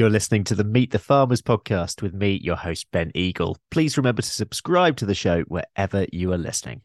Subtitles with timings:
[0.00, 3.58] You're listening to the Meet the Farmers podcast with me, your host, Ben Eagle.
[3.70, 6.80] Please remember to subscribe to the show wherever you are listening.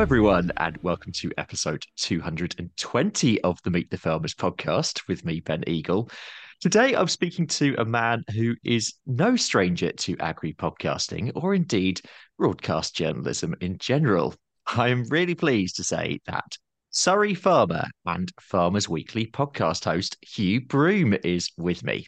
[0.00, 5.62] Everyone, and welcome to episode 220 of the Meet the Farmers podcast with me, Ben
[5.66, 6.10] Eagle.
[6.58, 12.00] Today, I'm speaking to a man who is no stranger to agri podcasting or indeed
[12.38, 14.34] broadcast journalism in general.
[14.74, 16.56] I am really pleased to say that
[16.88, 22.06] Surrey farmer and Farmers Weekly podcast host Hugh Broom is with me.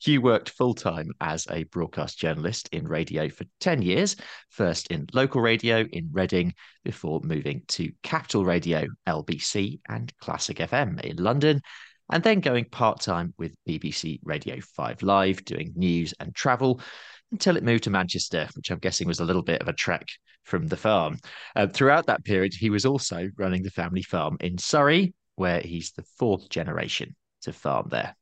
[0.00, 4.16] Hugh worked full time as a broadcast journalist in radio for 10 years,
[4.48, 11.00] first in local radio in Reading, before moving to Capital Radio, LBC, and Classic FM
[11.00, 11.60] in London,
[12.10, 16.80] and then going part time with BBC Radio 5 Live, doing news and travel
[17.32, 20.06] until it moved to Manchester, which I'm guessing was a little bit of a trek
[20.44, 21.18] from the farm.
[21.54, 25.92] Uh, throughout that period, he was also running the family farm in Surrey, where he's
[25.92, 28.16] the fourth generation to farm there.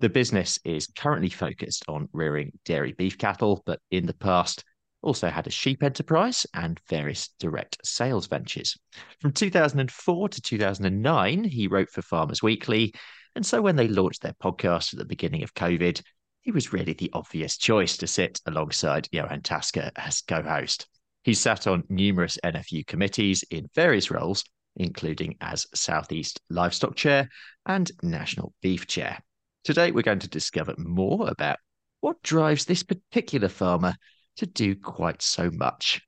[0.00, 4.62] The business is currently focused on rearing dairy beef cattle, but in the past
[5.02, 8.78] also had a sheep enterprise and various direct sales ventures.
[9.20, 12.94] From 2004 to 2009, he wrote for Farmers Weekly.
[13.34, 16.00] And so when they launched their podcast at the beginning of COVID,
[16.42, 20.86] he was really the obvious choice to sit alongside Johann Tasker as co host.
[21.24, 24.44] He sat on numerous NFU committees in various roles,
[24.76, 27.28] including as Southeast Livestock Chair
[27.66, 29.18] and National Beef Chair.
[29.68, 31.58] Today, we're going to discover more about
[32.00, 33.96] what drives this particular farmer
[34.38, 36.00] to do quite so much.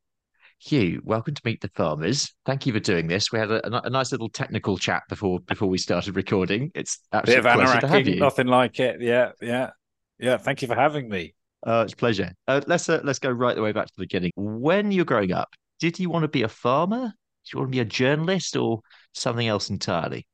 [0.59, 2.33] Hugh, welcome to Meet the Farmers.
[2.47, 3.31] Thank you for doing this.
[3.31, 6.71] We had a, a nice little technical chat before before we started recording.
[6.75, 8.17] It's absolutely Bit of pleasure to have you.
[8.17, 9.03] nothing like it.
[9.03, 9.73] Yeah, yeah,
[10.19, 10.39] yeah.
[10.39, 11.35] Thank you for having me.
[11.63, 12.33] Uh, it's a pleasure.
[12.49, 14.31] Uh, let's uh, let's go right the way back to the beginning.
[14.37, 15.51] When you're growing up,
[15.81, 17.13] did you want to be a farmer?
[17.45, 18.81] Did you want to be a journalist or
[19.13, 20.27] something else entirely?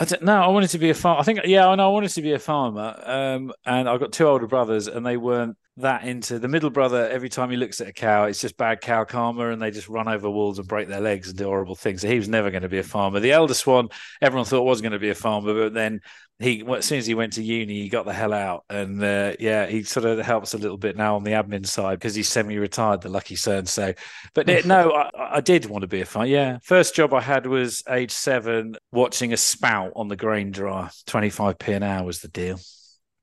[0.00, 0.40] I don't know.
[0.40, 1.20] I wanted to be a farmer.
[1.20, 1.90] I think, yeah, I know.
[1.90, 2.94] I wanted to be a farmer.
[3.04, 7.08] Um, and I've got two older brothers, and they weren't that into the middle brother.
[7.08, 9.88] Every time he looks at a cow, it's just bad cow karma, and they just
[9.88, 12.02] run over walls and break their legs and do horrible things.
[12.02, 13.20] So he was never going to be a farmer.
[13.20, 13.88] The eldest one,
[14.20, 16.00] everyone thought was going to be a farmer, but then
[16.40, 19.32] he, as soon as he went to uni, he got the hell out, and uh,
[19.40, 22.28] yeah, he sort of helps a little bit now on the admin side because he's
[22.28, 23.66] semi-retired, the lucky son.
[23.66, 23.92] So,
[24.34, 26.28] but it, no, I, I did want to be a farmer.
[26.28, 30.90] Yeah, first job I had was age seven, watching a spout on the grain dryer.
[31.06, 32.60] Twenty-five p an hour was the deal.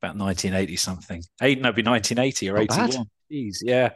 [0.01, 1.23] About nineteen eighty something.
[1.41, 2.89] Eight, no, be nineteen eighty or Not bad.
[2.89, 3.09] eighty-one.
[3.31, 3.91] Jeez, yeah.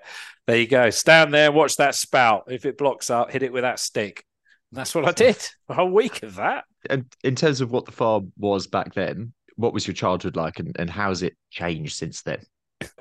[0.47, 0.89] There you go.
[0.89, 2.45] Stand there, watch that spout.
[2.47, 4.25] If it blocks up, hit it with that stick.
[4.71, 5.37] And that's what I did.
[5.67, 6.65] A whole week of that.
[6.89, 10.59] And in terms of what the farm was back then, what was your childhood like,
[10.59, 12.39] and, and how's it changed since then?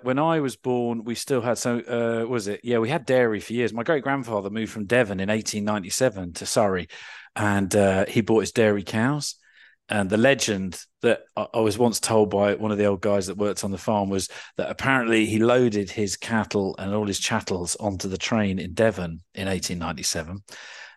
[0.02, 2.60] when I was born, we still had so uh, was it?
[2.64, 3.72] Yeah, we had dairy for years.
[3.72, 6.88] My great grandfather moved from Devon in 1897 to Surrey,
[7.36, 9.36] and uh, he bought his dairy cows.
[9.88, 13.38] And the legend that I was once told by one of the old guys that
[13.38, 17.74] worked on the farm was that apparently he loaded his cattle and all his chattels
[17.76, 20.42] onto the train in Devon in 1897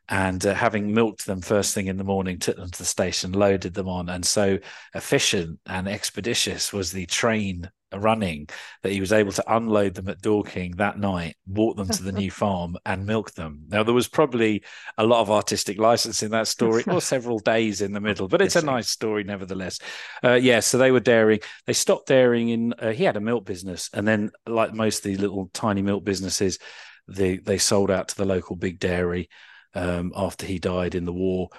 [0.10, 3.32] and uh, having milked them first thing in the morning, took them to the station,
[3.32, 4.60] loaded them on, and so
[4.94, 8.48] efficient and expeditious was the train running
[8.84, 12.12] that he was able to unload them at Dorking that night, walk them to the
[12.12, 13.64] new farm, and milk them.
[13.68, 14.64] Now there was probably
[14.98, 18.42] a lot of artistic license in that story, or several days in the middle, but
[18.42, 19.80] it's a nice story nevertheless.
[20.24, 21.42] Uh, yeah, so they were dairying.
[21.66, 22.74] They stopped dairying in.
[22.74, 26.04] Uh, he had a milk business, and then like most of these little tiny milk
[26.04, 26.60] businesses,
[27.08, 29.30] they they sold out to the local big dairy
[29.74, 31.50] um, after he died in the war.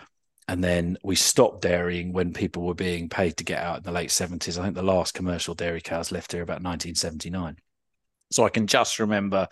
[0.52, 3.90] And then we stopped dairying when people were being paid to get out in the
[3.90, 4.58] late 70s.
[4.58, 7.56] I think the last commercial dairy cows left here about 1979.
[8.30, 9.48] So I can just remember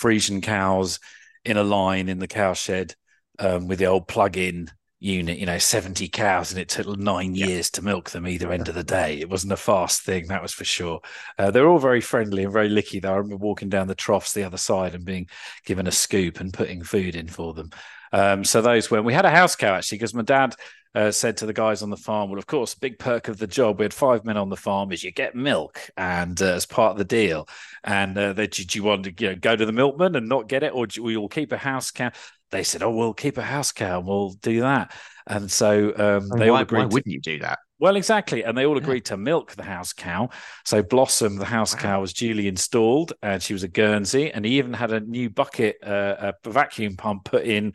[0.00, 1.00] Friesian cows
[1.44, 2.94] in a line in the cow shed
[3.40, 7.34] um, with the old plug in unit, you know, 70 cows, and it took nine
[7.34, 7.46] Yeah.
[7.46, 9.18] years to milk them either end of the day.
[9.18, 11.00] It wasn't a fast thing, that was for sure.
[11.36, 13.12] Uh, they're all very friendly and very licky, though.
[13.12, 15.28] I remember walking down the troughs the other side and being
[15.66, 17.70] given a scoop and putting food in for them.
[18.12, 20.54] Um, so those were, we had a house cow actually, because my dad
[20.94, 23.46] uh, said to the guys on the farm, well, of course, big perk of the
[23.46, 26.66] job, we had five men on the farm, is you get milk and uh, as
[26.66, 27.48] part of the deal.
[27.84, 30.48] And uh, they, did you want to you know, go to the milkman and not
[30.48, 32.10] get it, or do we will keep a house cow?
[32.50, 34.92] They said, oh, we'll keep a house cow and we'll do that.
[35.26, 36.78] And so um, they all agreed.
[36.78, 37.58] why to- wouldn't you do that?
[37.78, 38.42] Well, exactly.
[38.44, 38.82] And they all Yeah.
[38.82, 40.30] agreed to milk the house cow.
[40.64, 41.80] So Blossom, the house Wow.
[41.80, 44.30] cow, was duly installed and she was a Guernsey.
[44.32, 47.72] And he even had a new bucket, uh, a vacuum pump put in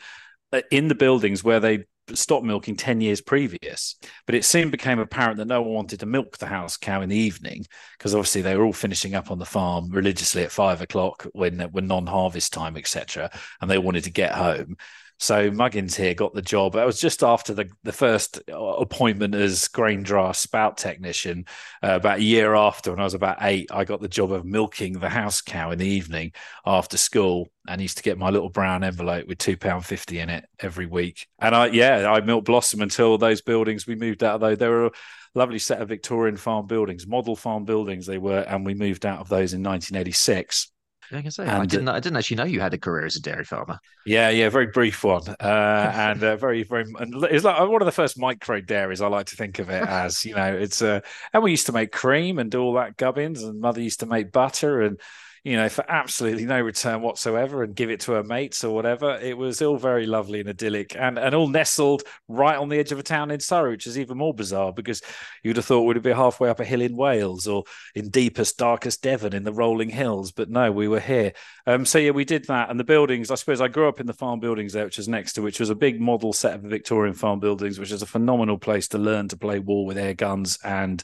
[0.52, 3.96] uh, in the buildings where they stopped milking 10 years previous.
[4.26, 7.10] But it soon became apparent that no one wanted to milk the house cow in
[7.10, 7.66] the evening
[7.98, 11.60] because obviously they were all finishing up on the farm religiously at five o'clock when,
[11.72, 13.32] when non harvest time, etc.
[13.62, 14.76] And they wanted to get home.
[15.20, 16.76] So Muggins here got the job.
[16.76, 21.46] It was just after the, the first appointment as grain dryer spout technician.
[21.82, 24.44] Uh, about a year after, when I was about eight, I got the job of
[24.46, 26.34] milking the house cow in the evening
[26.66, 30.30] after school, and used to get my little brown envelope with two pound fifty in
[30.30, 31.28] it every week.
[31.40, 34.42] And I, yeah, I milked Blossom until those buildings we moved out of.
[34.42, 34.92] Though they were a
[35.36, 39.20] lovely set of Victorian farm buildings, model farm buildings they were, and we moved out
[39.20, 40.73] of those in 1986
[41.16, 41.90] I can say, and, I didn't.
[41.90, 43.80] I didn't actually know you had a career as a dairy farmer.
[44.06, 46.86] Yeah, yeah, very brief one, uh, and uh, very, very.
[47.00, 49.02] And it's like one of the first micro dairies.
[49.02, 50.26] I like to think of it as.
[50.26, 51.02] You know, it's uh,
[51.34, 54.06] and we used to make cream and do all that gubbins, and mother used to
[54.06, 55.00] make butter, and
[55.44, 59.20] you know, for absolutely no return whatsoever and give it to her mates or whatever.
[59.22, 62.94] It was all very lovely and idyllic and, and all nestled right on the edge
[62.94, 65.02] of a town in Surrey, which is even more bizarre because
[65.44, 69.04] you'd have thought we'd be halfway up a hill in Wales or in deepest, darkest
[69.04, 70.32] Devon in the rolling hills.
[70.32, 71.34] But no, we were here.
[71.68, 72.70] Um, so yeah, we did that.
[72.70, 75.10] And the buildings, I suppose I grew up in the farm buildings there, which was
[75.10, 78.08] next to, which was a big model set of Victorian farm buildings, which is a
[78.08, 81.04] phenomenal place to learn to play war with air guns and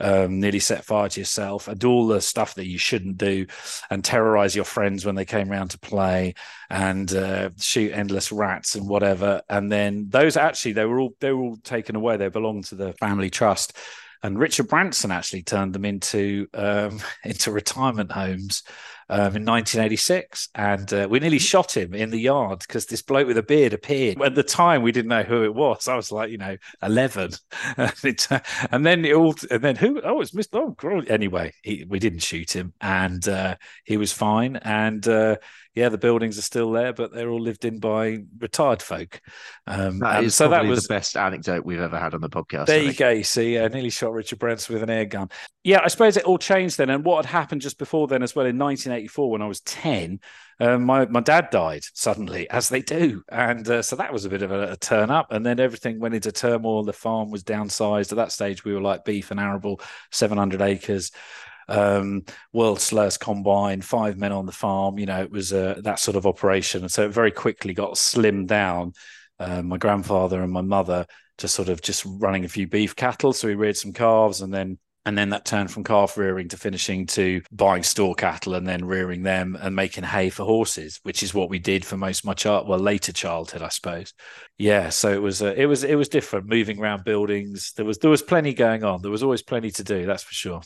[0.00, 3.46] um, nearly set fire to yourself, and do all the stuff that you shouldn't do,
[3.90, 6.34] and terrorize your friends when they came around to play,
[6.70, 9.42] and uh, shoot endless rats and whatever.
[9.48, 12.16] And then those actually they were all they were all taken away.
[12.16, 13.76] They belonged to the family trust
[14.22, 18.62] and Richard Branson actually turned them into um, into retirement homes
[19.10, 23.26] um, in 1986, and uh, we nearly shot him in the yard because this bloke
[23.26, 24.20] with a beard appeared.
[24.20, 25.88] At the time, we didn't know who it was.
[25.88, 27.32] I was like, you know, 11,
[27.76, 28.40] and, it, uh,
[28.70, 30.00] and then it all, and then who?
[30.02, 30.74] Oh, it's Mr.
[30.82, 35.36] Oh, anyway, he, we didn't shoot him, and uh, he was fine, and uh,
[35.78, 39.20] yeah, the buildings are still there, but they're all lived in by retired folk.
[39.66, 42.66] Um, that is so that was the best anecdote we've ever had on the podcast.
[42.66, 43.10] There you go.
[43.10, 45.30] You see, I nearly shot Richard Branson with an air gun.
[45.62, 46.90] Yeah, I suppose it all changed then.
[46.90, 48.58] And what had happened just before then as well in
[48.98, 50.20] 1984 when I was 10,
[50.60, 53.22] um, my, my dad died suddenly, as they do.
[53.30, 55.32] And uh, so that was a bit of a, a, turn up.
[55.32, 56.82] And then everything went into turmoil.
[56.82, 58.12] The farm was downsized.
[58.12, 59.80] At that stage, we were like beef and arable,
[60.10, 61.12] 700 acres
[61.68, 64.98] um, world slurs combine, five men on the farm.
[64.98, 66.82] You know, it was uh, that sort of operation.
[66.82, 68.94] And so it very quickly got slimmed down.
[69.38, 71.06] Uh, my grandfather and my mother
[71.36, 73.32] just sort of just running a few beef cattle.
[73.32, 76.56] So we reared some calves and then and then that turned from calf rearing to
[76.56, 81.22] finishing to buying store cattle and then rearing them and making hay for horses, which
[81.22, 84.12] is what we did for most of my child, well, later childhood, I suppose.
[84.58, 86.48] Yeah, so it was uh, it was it was different.
[86.48, 89.02] Moving around buildings, there was there was plenty going on.
[89.02, 90.04] There was always plenty to do.
[90.04, 90.60] That's for sure.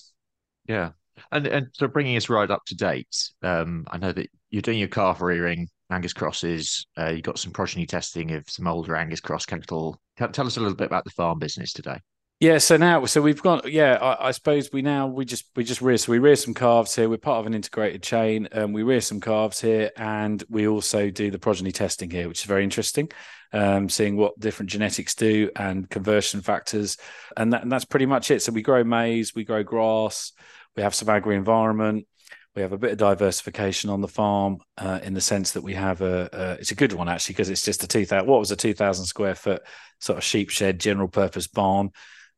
[0.67, 0.91] Yeah,
[1.31, 3.31] and and so bringing us right up to date.
[3.43, 6.87] Um, I know that you're doing your calf rearing, Angus crosses.
[6.99, 10.01] Uh, you got some progeny testing of some older Angus cross cattle.
[10.17, 11.99] Tell, tell us a little bit about the farm business today.
[12.43, 15.63] Yeah, so now, so we've got, yeah, I, I, suppose we now we just we
[15.63, 17.09] just rear, so we rear some calves here.
[17.09, 20.67] We're part of an integrated chain, and um, we rear some calves here, and we
[20.67, 23.13] also do the progeny testing here, which is very interesting.
[23.53, 26.97] Um, seeing what different genetics do and conversion factors,
[27.37, 28.43] and that, and that's pretty much it.
[28.43, 30.33] So we grow maize, we grow grass,
[30.75, 32.09] we have some agri environment.
[32.57, 35.75] We have a bit of diversification on the farm uh, in the sense that we
[35.75, 38.41] have a, a it's a good one actually because it's just a two thousand what
[38.41, 39.63] was a two thousand square foot
[40.01, 41.93] sort of sheep shed general purpose barn.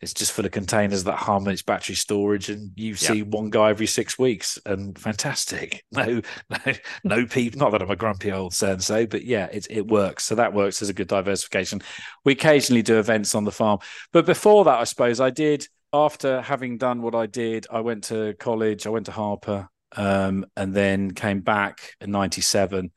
[0.04, 2.98] It's just full of containers that hum and it's battery storage, and you yep.
[2.98, 5.84] see one guy every six weeks, and fantastic.
[5.92, 6.20] No,
[6.50, 6.72] no,
[7.04, 7.58] no people.
[7.58, 10.24] Not that I'm a grumpy old sensei, but yeah, it it works.
[10.24, 11.82] So that works as a good diversification.
[12.24, 13.78] We occasionally do events on the farm,
[14.12, 18.04] but before that, I suppose I did after having done what I did, I went
[18.04, 22.90] to college, I went to Harper, um, and then came back in 97,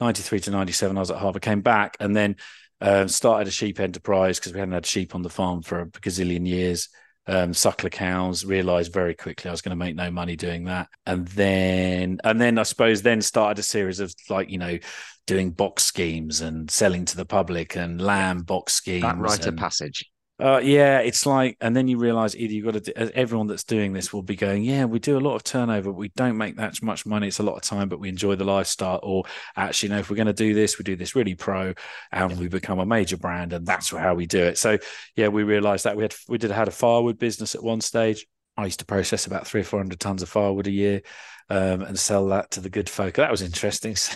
[0.00, 0.96] 93 to 97.
[0.96, 2.36] I was at Harper, came back, and then
[2.80, 5.86] uh, started a sheep enterprise because we hadn't had sheep on the farm for a
[5.86, 6.88] gazillion years.
[7.28, 8.44] Um, suckler cows.
[8.44, 12.40] Realized very quickly I was going to make no money doing that, and then and
[12.40, 14.78] then I suppose then started a series of like you know
[15.26, 19.02] doing box schemes and selling to the public and lamb box schemes.
[19.02, 20.08] That rite of passage.
[20.38, 23.64] Uh, yeah, it's like, and then you realize either you've got to, do, everyone that's
[23.64, 26.56] doing this will be going, yeah, we do a lot of turnover, we don't make
[26.56, 29.00] that much money, it's a lot of time, but we enjoy the lifestyle.
[29.02, 29.24] Or
[29.56, 31.72] actually, you know, if we're going to do this, we do this really pro,
[32.12, 34.58] and we become a major brand, and that's how we do it.
[34.58, 34.76] So,
[35.14, 38.26] yeah, we realized that we had we did had a firewood business at one stage.
[38.58, 41.00] I used to process about three or four hundred tons of firewood a year.
[41.48, 43.14] Um, and sell that to the good folk.
[43.14, 43.96] That was interesting.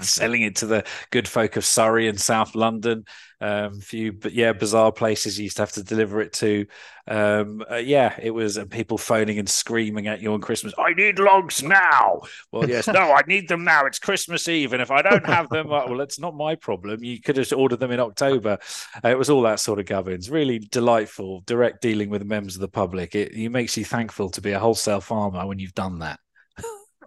[0.00, 3.04] Selling it to the good folk of Surrey and South London.
[3.40, 6.66] Um, few, but yeah, bizarre places you used to have to deliver it to.
[7.06, 10.74] Um, uh, yeah, it was people phoning and screaming at you on Christmas.
[10.76, 12.20] I need logs now.
[12.52, 13.86] Well, yes, no, I need them now.
[13.86, 17.02] It's Christmas Eve, and if I don't have them, well, it's not my problem.
[17.02, 18.58] You could have ordered them in October.
[19.02, 20.30] Uh, it was all that sort of governs.
[20.30, 23.14] Really delightful, direct dealing with members of the public.
[23.14, 26.18] It, it makes you thankful to be a wholesale farmer when you've done that.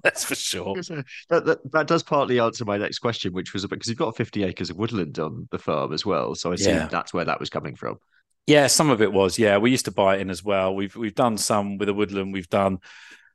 [0.04, 0.76] That's for sure.
[1.30, 4.44] That, that, that, does partly answer my next question, which was because you've got 50
[4.44, 6.34] acres of woodland on the farm as well.
[6.36, 6.88] So I assume yeah.
[6.88, 8.00] that's where that was coming from.
[8.48, 9.38] Yeah, some of it was.
[9.38, 10.74] Yeah, we used to buy it in as well.
[10.74, 12.34] We've we've done some with the woodland.
[12.34, 12.80] We've done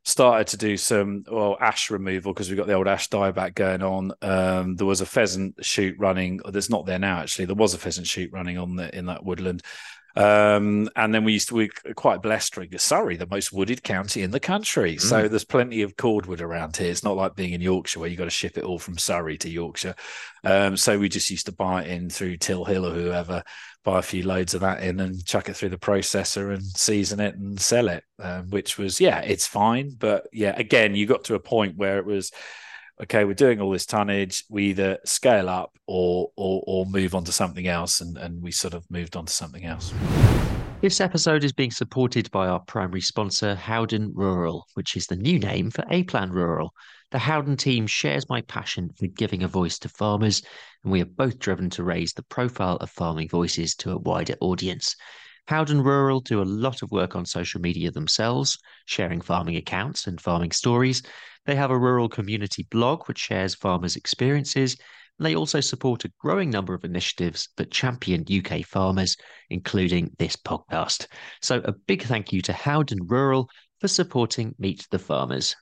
[0.03, 3.83] started to do some well ash removal because we've got the old ash dieback going
[3.83, 4.11] on.
[4.21, 6.39] Um, there was a pheasant shoot running.
[6.49, 7.45] that's not there now actually.
[7.45, 9.63] There was a pheasant shoot running on the in that woodland.
[10.17, 14.23] Um, and then we used to be quite blessed to Surrey, the most wooded county
[14.23, 14.95] in the country.
[14.95, 15.01] Mm.
[15.01, 16.89] So there's plenty of cordwood around here.
[16.89, 19.37] It's not like being in Yorkshire where you've got to ship it all from Surrey
[19.37, 19.93] to Yorkshire.
[20.43, 23.43] Um, so we just used to buy it in through Tilhill or whoever,
[23.83, 27.19] buy a few loads of that in and chuck it through the processor and season
[27.19, 29.91] it and sell it, um, which was, yeah, it's fine.
[29.95, 32.31] But yeah, again, you got to a point where it was,
[33.03, 34.45] okay, we're doing all this tonnage.
[34.49, 38.51] We either scale up or or, or move on to something else, and and we
[38.51, 39.93] sort of moved on to something else.
[40.79, 45.39] This episode is being supported by our primary sponsor, Howden Rural, which is the new
[45.39, 46.71] name for A Plan Rural.
[47.09, 50.43] The Howden team shares my passion for giving a voice to farmers,
[50.83, 54.35] and we are both driven to raise the profile of farming voices to a wider
[54.39, 54.95] audience.
[55.47, 60.19] Howden Rural do a lot of work on social media themselves, sharing farming accounts and
[60.19, 61.01] farming stories.
[61.45, 64.75] They have a rural community blog which shares farmers' experiences.
[65.17, 69.15] And they also support a growing number of initiatives that champion UK farmers,
[69.49, 71.07] including this podcast.
[71.41, 73.49] So, a big thank you to Howden Rural
[73.79, 75.55] for supporting Meet the Farmers.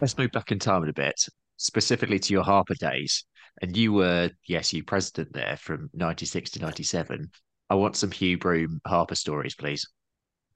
[0.00, 1.20] Let's move back in time a bit,
[1.58, 3.26] specifically to your Harper days.
[3.60, 7.30] And you were the SU president there from 96 to 97.
[7.70, 9.88] I want some Hugh Broom Harper stories, please.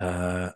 [0.01, 0.51] Uh,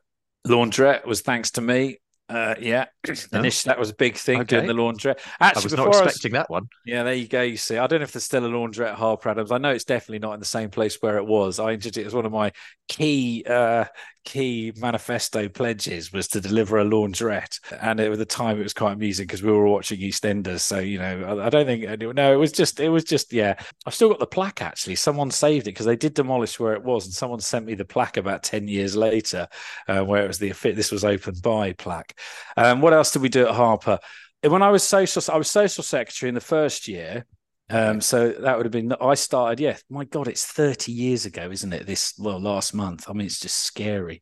[0.46, 1.98] laundrette was thanks to me.
[2.28, 2.86] Uh, yeah,
[3.32, 3.40] no.
[3.40, 4.56] initially that was a big thing okay.
[4.56, 5.18] doing the laundrette.
[5.40, 6.68] Actually, I was not expecting was, that one.
[6.86, 7.42] Yeah, there you go.
[7.42, 9.52] You see, I don't know if there's still a laundrette at Harper Adams.
[9.52, 11.58] I know it's definitely not in the same place where it was.
[11.58, 12.52] I entered it as one of my
[12.88, 13.84] key uh,
[14.24, 18.92] key manifesto pledges was to deliver a laundrette, and at the time it was quite
[18.92, 20.60] amusing because we were watching EastEnders.
[20.60, 23.54] So you know, I, I don't think no, it was just it was just yeah.
[23.84, 24.94] I've still got the plaque actually.
[24.94, 27.84] Someone saved it because they did demolish where it was, and someone sent me the
[27.84, 29.48] plaque about ten years later,
[29.88, 32.11] uh, where it was the this was opened by plaque.
[32.56, 33.98] Um, what else did we do at Harper?
[34.42, 37.24] When I was social, I was social secretary in the first year.
[37.70, 39.76] Um, so that would have been I started, yeah.
[39.88, 41.86] My God, it's 30 years ago, isn't it?
[41.86, 43.08] This well, last month.
[43.08, 44.20] I mean, it's just scary.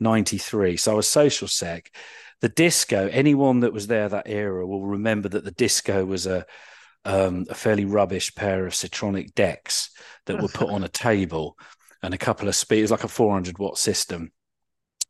[0.00, 0.76] 93.
[0.76, 1.94] So I was social sec.
[2.40, 6.44] The disco, anyone that was there that era will remember that the disco was a
[7.04, 9.90] um, a fairly rubbish pair of Citronic decks
[10.26, 11.56] that were put on a table
[12.02, 14.30] and a couple of speakers, like a 400 watt system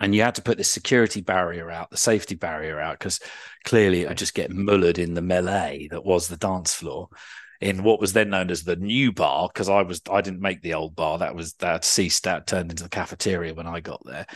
[0.00, 3.21] and you had to put the security barrier out, the safety barrier out, because
[3.64, 7.09] clearly it would just get mullered in the melee that was the dance floor
[7.61, 10.62] in what was then known as the new bar because I was I didn't make
[10.62, 11.19] the old bar.
[11.19, 14.26] That was that ceased that turned into the cafeteria when I got there.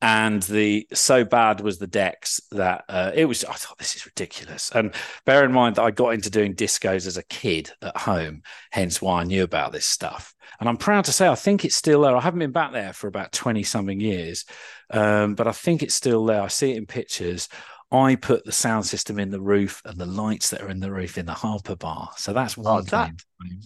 [0.00, 4.06] And the so bad was the decks that uh, it was i thought this is
[4.06, 4.72] ridiculous.
[4.74, 4.94] And
[5.26, 9.00] bear in mind that i got into doing discos as a kid at home hence
[9.00, 10.34] why i knew about this stuff.
[10.58, 12.16] And i'm proud to say i think it's still there.
[12.16, 14.44] I haven't been back there for about 20 something years
[14.92, 17.48] um, but i think it's still there i see it in pictures
[17.92, 20.90] I put the sound system in the roof and the lights that are in the
[20.90, 22.08] roof in the Harper Bar.
[22.16, 23.12] So that's one oh, that,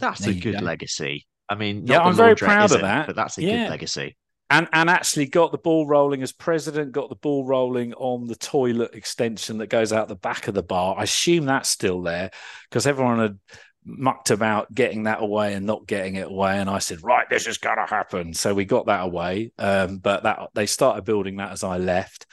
[0.00, 0.64] That's there a good go.
[0.64, 1.26] legacy.
[1.48, 3.06] I mean, yeah, I'm very proud of that.
[3.06, 3.64] But that's a yeah.
[3.64, 4.16] good legacy.
[4.50, 6.92] And and actually got the ball rolling as president.
[6.92, 10.62] Got the ball rolling on the toilet extension that goes out the back of the
[10.62, 10.96] bar.
[10.98, 12.30] I assume that's still there
[12.68, 13.38] because everyone had
[13.86, 16.58] mucked about getting that away and not getting it away.
[16.58, 18.34] And I said, right, this is going to happen.
[18.34, 19.52] So we got that away.
[19.58, 22.26] Um, but that they started building that as I left.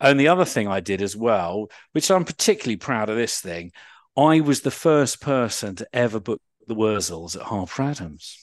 [0.00, 3.72] And the other thing I did as well, which I'm particularly proud of this thing,
[4.16, 8.42] I was the first person to ever book the Wurzels at Harper Adams.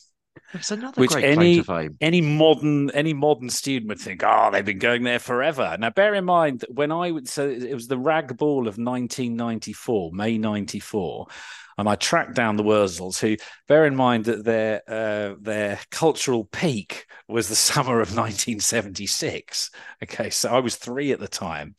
[0.53, 1.97] It's another which great any, fame.
[1.99, 5.75] Any modern any modern student would think, oh, they've been going there forever.
[5.79, 8.77] Now, bear in mind that when I would so it was the Rag Ball of
[8.77, 11.27] 1994, May 94
[11.77, 13.37] and I tracked down the Wurzels, who
[13.67, 19.71] bear in mind that their uh, their cultural peak was the summer of 1976.
[20.03, 21.75] Okay, so I was three at the time.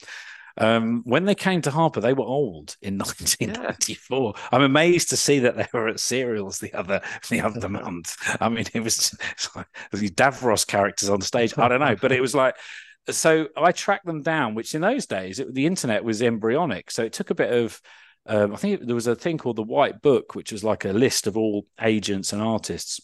[0.56, 4.34] Um, when they came to Harper, they were old in 1994.
[4.36, 4.48] Yeah.
[4.52, 8.16] I'm amazed to see that they were at Cereals the other the other month.
[8.40, 9.16] I mean, it was
[9.56, 11.58] like Davros characters on stage.
[11.58, 12.56] I don't know, but it was like
[13.10, 17.02] so I tracked them down, which in those days it, the internet was embryonic, so
[17.04, 17.80] it took a bit of.
[18.26, 20.92] Um, I think there was a thing called the White Book, which was like a
[20.92, 23.00] list of all agents and artists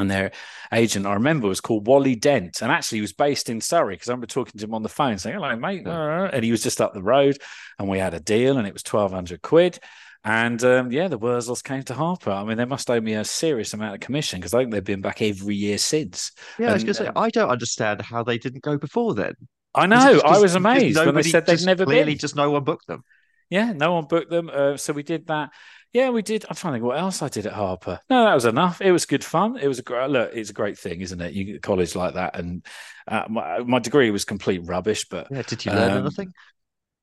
[0.00, 0.32] and their
[0.72, 4.08] agent I remember was called Wally Dent, and actually he was based in Surrey because
[4.08, 6.80] I remember talking to him on the phone saying, "Hello, mate," and he was just
[6.80, 7.38] up the road,
[7.78, 9.78] and we had a deal, and it was twelve hundred quid.
[10.22, 12.30] And um, yeah, the Wurzels came to Harper.
[12.30, 14.84] I mean, they must owe me a serious amount of commission because I think they've
[14.84, 16.32] been back every year since.
[16.58, 18.76] Yeah, and, I was going to say, uh, I don't understand how they didn't go
[18.76, 19.32] before then.
[19.74, 20.20] I know.
[20.24, 22.18] I was amazed when they said they'd never clearly been.
[22.18, 23.02] just no one booked them.
[23.50, 24.50] Yeah, no one booked them.
[24.52, 25.50] Uh, so we did that.
[25.92, 26.46] Yeah, we did.
[26.48, 27.98] I'm trying to think what else I did at Harper.
[28.08, 28.80] No, that was enough.
[28.80, 29.56] It was good fun.
[29.56, 30.30] It was a great look.
[30.32, 31.34] It's a great thing, isn't it?
[31.34, 32.64] You get college like that, and
[33.08, 35.08] uh, my, my degree was complete rubbish.
[35.08, 36.32] But yeah, did you learn um, anything?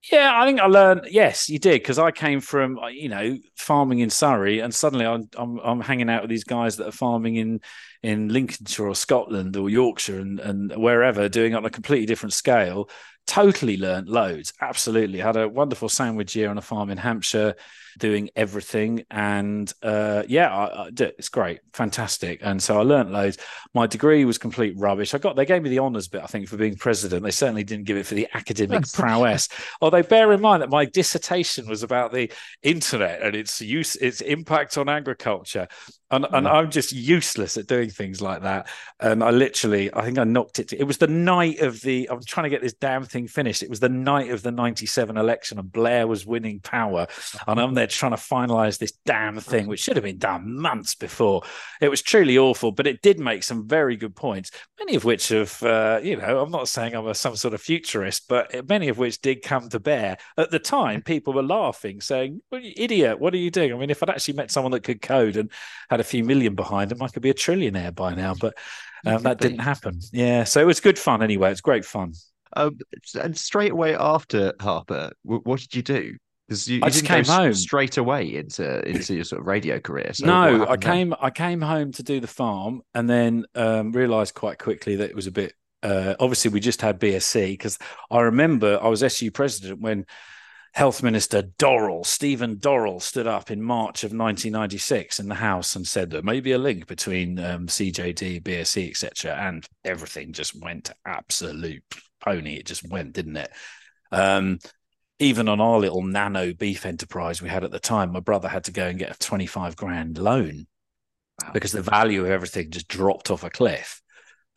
[0.09, 1.07] Yeah, I think I learned.
[1.09, 5.05] Yes, you did because I came from uh, you know farming in Surrey, and suddenly
[5.05, 7.59] I'm, I'm, I'm hanging out with these guys that are farming in
[8.03, 12.33] in Lincolnshire or Scotland or Yorkshire and and wherever, doing it on a completely different
[12.33, 12.89] scale.
[13.27, 14.53] Totally learned loads.
[14.61, 17.55] Absolutely had a wonderful sandwich year on a farm in Hampshire
[17.97, 19.03] doing everything.
[19.11, 22.39] And uh, yeah, I, I, it's great, fantastic.
[22.41, 23.37] And so I learned loads.
[23.73, 25.13] My degree was complete rubbish.
[25.13, 27.23] I got they gave me the honours bit, I think, for being president.
[27.23, 29.49] They certainly didn't give it for the academic prowess.
[29.81, 32.31] Although bear in mind that my dissertation was about the
[32.63, 35.67] internet and its use, its impact on agriculture.
[36.09, 36.51] And, and mm.
[36.51, 38.69] I'm just useless at doing things like that.
[38.99, 40.69] And I literally, I think I knocked it.
[40.69, 42.09] To, it was the night of the.
[42.09, 43.61] I'm trying to get this damn thing finished.
[43.61, 47.07] It was the night of the '97 election, and Blair was winning power.
[47.45, 50.95] And I'm there trying to finalize this damn thing, which should have been done months
[50.95, 51.43] before.
[51.81, 55.29] It was truly awful, but it did make some very good points, many of which
[55.29, 58.87] have, uh, you know, I'm not saying I'm a, some sort of futurist, but many
[58.89, 60.17] of which did come to bear.
[60.37, 63.73] At the time, people were laughing, saying, well, idiot, what are you doing?
[63.73, 65.51] I mean, if I'd actually met someone that could code and
[65.89, 68.57] had a few million behind them, I could be a trillionaire by now, but
[69.05, 69.99] um, that didn't happen.
[70.11, 70.43] Yeah.
[70.43, 71.51] So it was good fun anyway.
[71.51, 72.13] It's great fun.
[72.55, 72.77] Um,
[73.21, 76.15] and straight away after Harper, what did you do?
[76.47, 79.79] Because you, you I just came home straight away into into your sort of radio
[79.79, 80.11] career.
[80.13, 81.19] So no, I came then?
[81.21, 85.15] I came home to do the farm, and then um, realised quite quickly that it
[85.15, 85.53] was a bit.
[85.83, 87.77] Uh, obviously, we just had BSE because
[88.09, 90.05] I remember I was SU president when
[90.73, 95.87] Health Minister Dorrell, Stephen Dorrell, stood up in March of 1996 in the House and
[95.87, 99.35] said there may be a link between um, CJD, BSE, etc.
[99.35, 101.83] And everything just went absolute
[102.23, 102.55] pony.
[102.55, 103.51] It just went, didn't it?
[104.11, 104.59] Um,
[105.19, 108.65] even on our little nano beef enterprise we had at the time, my brother had
[108.65, 110.67] to go and get a 25 grand loan
[111.41, 111.51] wow.
[111.53, 114.01] because the value of everything just dropped off a cliff.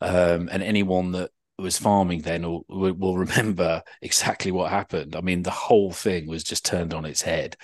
[0.01, 5.15] Um, and anyone that was farming then will, will remember exactly what happened.
[5.15, 7.55] I mean, the whole thing was just turned on its head.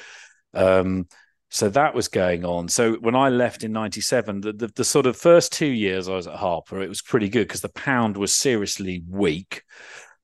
[0.53, 1.07] Um,
[1.49, 2.67] so that was going on.
[2.67, 6.15] So when I left in '97, the, the, the sort of first two years I
[6.15, 9.63] was at Harper, it was pretty good because the pound was seriously weak.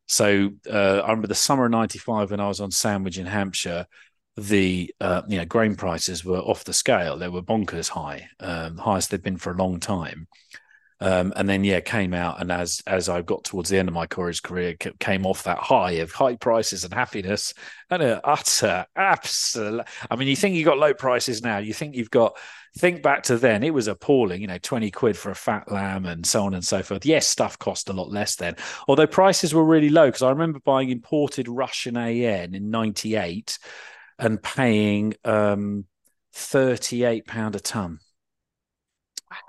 [0.07, 3.85] So uh, I remember the summer of '95 when I was on Sandwich in Hampshire.
[4.35, 8.77] The uh, you know grain prices were off the scale; they were bonkers high, um,
[8.77, 10.27] highest they've been for a long time.
[10.99, 13.93] Um, and then yeah, came out, and as as I got towards the end of
[13.93, 17.53] my college career, came off that high of high prices and happiness,
[17.89, 19.85] and a utter absolute.
[20.09, 21.57] I mean, you think you got low prices now?
[21.57, 22.37] You think you've got?
[22.77, 24.41] Think back to then; it was appalling.
[24.41, 27.05] You know, twenty quid for a fat lamb, and so on and so forth.
[27.05, 28.55] Yes, stuff cost a lot less then,
[28.87, 30.05] although prices were really low.
[30.05, 33.59] Because I remember buying imported Russian AN in '98
[34.19, 35.85] and paying um,
[36.33, 37.99] thirty-eight pound a ton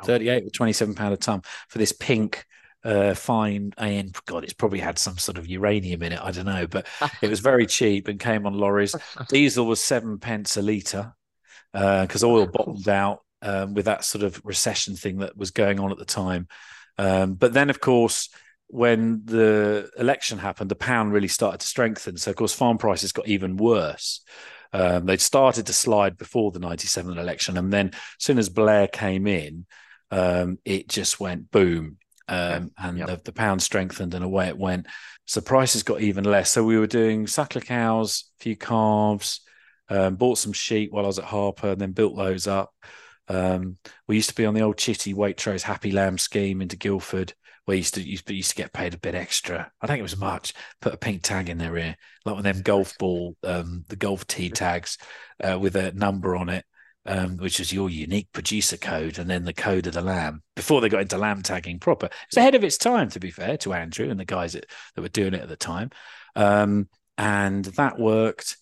[0.05, 2.45] 38 or 27 pound a ton for this pink
[2.85, 4.13] uh, fine AN.
[4.27, 6.21] God, it's probably had some sort of uranium in it.
[6.23, 6.87] I don't know, but
[7.23, 8.95] it was very cheap and came on lorries.
[9.29, 11.15] Diesel was seven pence a litre
[11.73, 15.51] uh, because uh, oil bottomed out um, with that sort of recession thing that was
[15.51, 16.47] going on at the time.
[16.99, 18.29] Um, but then, of course,
[18.69, 22.17] when the election happened, the pound really started to strengthen.
[22.17, 24.21] So, of course, farm prices got even worse.
[24.75, 27.57] Um, they'd started to slide before the 97 election.
[27.57, 29.67] And then as soon as Blair came in,
[30.11, 31.99] um, it just went boom.
[32.27, 33.07] Um, and yep.
[33.07, 34.87] the, the, pound strengthened and away it went.
[35.27, 36.51] So prices got even less.
[36.51, 39.43] So we were doing suckler cows, a few calves,
[39.89, 42.75] um, bought some sheep while I was at Harper and then built those up.
[43.29, 43.77] Um,
[44.09, 47.35] we used to be on the old Chitty Waitrose Happy Lamb scheme into Guildford
[47.67, 49.71] we used to used to, used to get paid a bit extra.
[49.81, 50.53] I think it was much.
[50.81, 53.97] Put a pink tag in their ear, like one of them golf ball, um, the
[53.97, 54.99] golf tee tags
[55.43, 56.65] uh, with a number on it,
[57.07, 60.43] um, which is your unique producer code, and then the code of the lamb.
[60.57, 63.09] Before they got into lamb tagging proper, it's ahead of its time.
[63.11, 65.57] To be fair to Andrew and the guys that, that were doing it at the
[65.57, 65.91] time,
[66.37, 68.57] um, and that worked.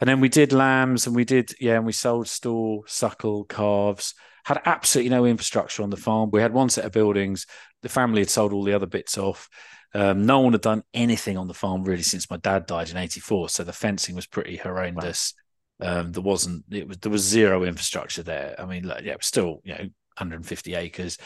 [0.00, 4.14] And then we did lambs, and we did yeah, and we sold stall, suckle calves
[4.44, 6.30] had absolutely no infrastructure on the farm.
[6.30, 7.46] We had one set of buildings.
[7.82, 9.48] The family had sold all the other bits off.
[9.94, 12.96] Um, no one had done anything on the farm really since my dad died in
[12.96, 15.34] '84, so the fencing was pretty horrendous.
[15.78, 16.00] Wow.
[16.00, 18.54] Um, there wasn't it was there was zero infrastructure there.
[18.58, 19.84] I mean, like, yeah, it was still you know
[20.18, 21.18] 150 acres.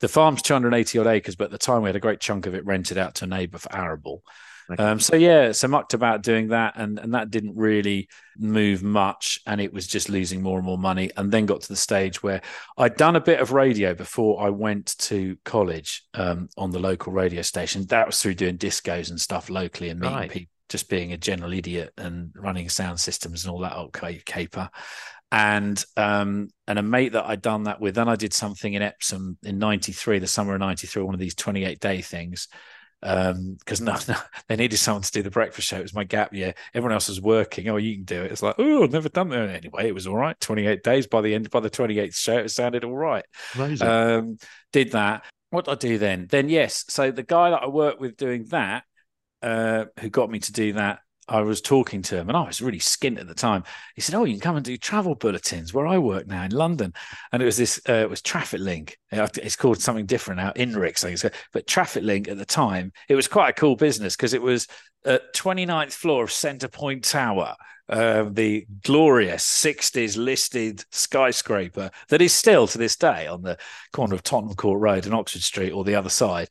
[0.00, 2.54] The farm's 280 odd acres, but at the time we had a great chunk of
[2.54, 4.22] it rented out to a neighbour for arable.
[4.70, 4.82] Okay.
[4.82, 9.38] Um, so yeah, so mucked about doing that, and and that didn't really move much,
[9.46, 11.10] and it was just losing more and more money.
[11.16, 12.40] And then got to the stage where
[12.78, 17.12] I'd done a bit of radio before I went to college um, on the local
[17.12, 17.84] radio station.
[17.86, 20.30] That was through doing discos and stuff locally and meeting right.
[20.30, 23.92] people, just being a general idiot and running sound systems and all that old
[24.24, 24.70] caper.
[25.30, 27.96] And um, and a mate that I'd done that with.
[27.96, 31.34] Then I did something in Epsom in '93, the summer of '93, one of these
[31.34, 32.48] 28 day things
[33.04, 34.16] because um, no, no,
[34.48, 35.76] they needed someone to do the breakfast show.
[35.76, 36.54] It was my gap year.
[36.72, 37.68] Everyone else was working.
[37.68, 38.32] Oh, you can do it.
[38.32, 39.88] It's like, oh, I've never done that anyway.
[39.88, 40.40] It was all right.
[40.40, 43.24] Twenty eight days by the end, by the twenty eighth show, it sounded all right.
[43.54, 43.86] Amazing.
[43.86, 44.38] Um,
[44.72, 45.24] did that.
[45.50, 46.28] What did I do then?
[46.30, 46.86] Then yes.
[46.88, 48.84] So the guy that I worked with doing that,
[49.42, 52.60] uh, who got me to do that, I was talking to him and I was
[52.60, 53.64] really skint at the time.
[53.94, 56.50] He said, Oh, you can come and do travel bulletins where I work now in
[56.50, 56.92] London.
[57.32, 58.98] And it was this, uh, it was Traffic Link.
[59.10, 61.34] It's called something different now, INRIX, I think.
[61.52, 64.66] But Traffic Link at the time, it was quite a cool business because it was
[65.04, 67.54] at 29th floor of Centrepoint Tower,
[67.88, 73.58] uh, the glorious 60s listed skyscraper that is still to this day on the
[73.92, 76.48] corner of Tottenham Court Road and Oxford Street or the other side.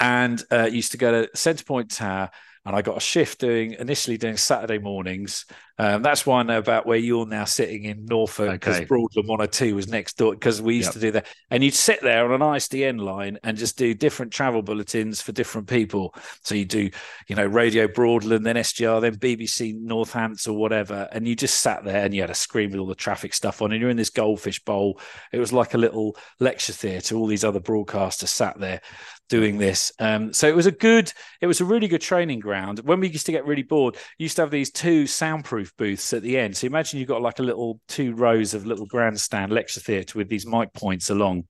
[0.00, 2.30] And uh, used to go to Centrepoint Tower
[2.66, 5.44] and I got a shift doing initially doing Saturday mornings.
[5.76, 8.84] Um, that's why I know about where you're now sitting in Norfolk because okay.
[8.84, 10.92] Broadland 102 was next door because we used yep.
[10.94, 11.26] to do that.
[11.50, 15.32] And you'd sit there on an ISDN line and just do different travel bulletins for
[15.32, 16.14] different people.
[16.42, 16.88] So you do,
[17.28, 21.08] you know, Radio Broadland, then SGR, then BBC Northants or whatever.
[21.10, 23.60] And you just sat there and you had a screen with all the traffic stuff
[23.60, 23.72] on.
[23.72, 25.00] And you're in this goldfish bowl.
[25.32, 27.16] It was like a little lecture theatre.
[27.16, 28.80] All these other broadcasters sat there
[29.28, 29.92] doing this.
[29.98, 32.80] Um, so it was a good, it was a really good training ground.
[32.80, 36.22] When we used to get really bored, used to have these two soundproof booths at
[36.22, 36.56] the end.
[36.56, 40.28] So imagine you've got like a little two rows of little grandstand lecture theatre with
[40.28, 41.44] these mic points along.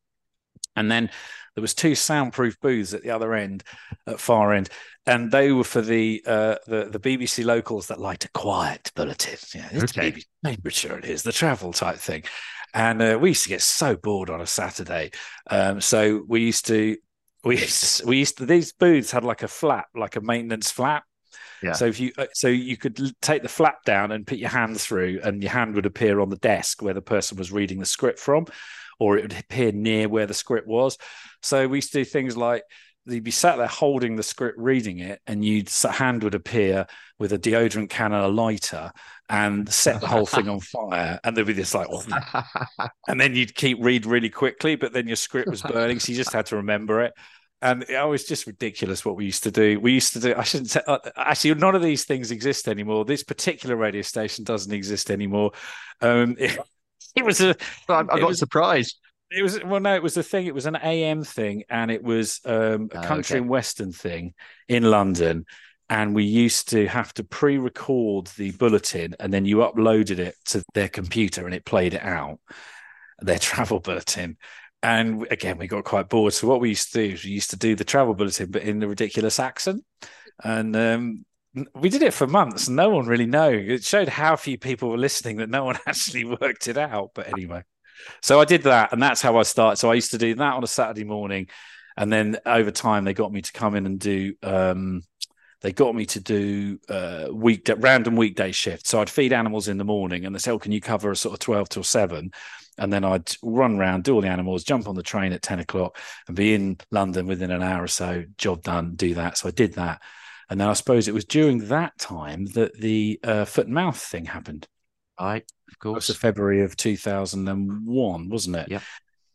[0.77, 1.11] And then
[1.55, 3.63] there was two soundproof booths at the other end,
[4.07, 4.71] at far end,
[5.07, 9.39] and they were for the uh, the, the BBC locals that liked a quiet bulletin.
[9.55, 10.13] Yeah, it's okay.
[10.45, 12.25] BBC, it is the travel type thing.
[12.73, 15.13] And uh, we used to get so bored on a Saturday.
[15.49, 16.97] Um, so we used to
[17.45, 20.71] we used to, we used to these booths had like a flap, like a maintenance
[20.71, 21.05] flap.
[21.63, 21.73] Yeah.
[21.73, 24.81] So if you uh, so you could take the flap down and put your hand
[24.81, 27.87] through, and your hand would appear on the desk where the person was reading the
[27.87, 28.47] script from,
[28.99, 30.99] or it would appear near where the script was.
[31.43, 32.63] So we used to do things like
[33.07, 36.87] you'd be sat there holding the script, reading it, and you'd hand would appear
[37.19, 38.91] with a deodorant can and a lighter,
[39.29, 41.21] and set the whole thing on fire.
[41.23, 42.05] And there'd be this like, oh.
[43.09, 46.17] and then you'd keep read really quickly, but then your script was burning, so you
[46.17, 47.13] just had to remember it.
[47.63, 49.81] And it was just ridiculous what we used to do.
[49.81, 50.35] We used to do.
[50.37, 50.83] I shouldn't say.
[50.87, 53.07] Uh, actually, none of these things exist anymore.
[53.07, 55.53] This particular radio station doesn't exist anymore.
[56.03, 56.59] Um, it,
[57.17, 57.57] it was a.
[57.89, 58.99] I'm, I'm not was, surprised.
[59.37, 60.47] It was well, no, it was a thing.
[60.47, 63.41] It was an AM thing, and it was um, a ah, country okay.
[63.41, 64.35] and western thing
[64.69, 65.45] in London
[65.91, 70.63] and we used to have to pre-record the bulletin and then you uploaded it to
[70.75, 72.39] their computer and it played it out
[73.21, 74.37] their travel bulletin
[74.83, 77.51] and again we got quite bored so what we used to do is we used
[77.51, 79.85] to do the travel bulletin but in the ridiculous accent
[80.43, 81.25] and um,
[81.75, 84.89] we did it for months and no one really knew it showed how few people
[84.89, 87.63] were listening that no one actually worked it out but anyway
[88.23, 90.55] so i did that and that's how i started so i used to do that
[90.55, 91.49] on a saturday morning
[91.97, 95.03] and then over time they got me to come in and do um,
[95.65, 98.91] they got me to do uh, week random weekday shifts.
[98.91, 101.17] So I'd feed animals in the morning, and they said, "Oh, can you cover a
[101.17, 102.31] sort of twelve till 7?
[102.77, 105.61] And then I'd run around, do all the animals, jump on the train at ten
[105.61, 105.97] o'clock,
[106.29, 108.25] and be in London within an hour or so.
[108.37, 108.95] Job done.
[108.95, 109.39] Do that.
[109.39, 110.03] So I did that,
[110.51, 113.97] and then I suppose it was during that time that the uh, foot and mouth
[113.99, 114.69] thing happened.
[115.19, 116.09] Right, of course.
[116.09, 118.69] It was February of two thousand and one, wasn't it?
[118.71, 118.81] Yeah.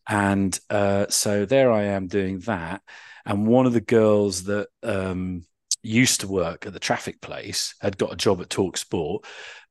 [0.07, 2.81] And uh, so there I am doing that,
[3.25, 5.43] and one of the girls that um,
[5.83, 9.25] used to work at the traffic place, had got a job at Talk Sport.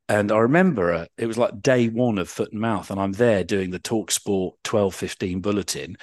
[0.08, 3.44] And I remember it was like day one of Foot and Mouth, and I'm there
[3.44, 5.96] doing the Talk Sport 1215 bulletin.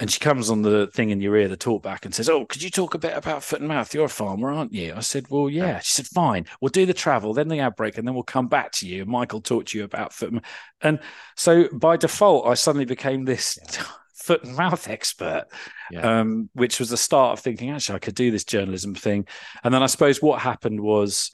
[0.00, 2.44] And she comes on the thing in your ear, the talk back, and says, Oh,
[2.44, 3.92] could you talk a bit about Foot and Mouth?
[3.92, 4.94] You're a farmer, aren't you?
[4.96, 5.80] I said, Well, yeah.
[5.80, 8.72] She said, Fine, we'll do the travel, then the outbreak, and then we'll come back
[8.72, 9.04] to you.
[9.06, 10.44] Michael talked to you about Foot and Mouth.
[10.80, 11.00] And
[11.36, 13.58] so by default, I suddenly became this.
[13.72, 13.84] Yeah
[14.28, 15.46] foot and mouth expert,
[15.90, 16.20] yeah.
[16.20, 19.26] um, which was the start of thinking, actually, I could do this journalism thing.
[19.64, 21.30] And then I suppose what happened was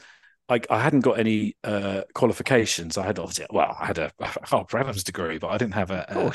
[0.49, 2.97] I, I hadn't got any uh, qualifications.
[2.97, 6.07] I had obviously, well, I had a Harper Adams degree, but I didn't have a,
[6.09, 6.33] a,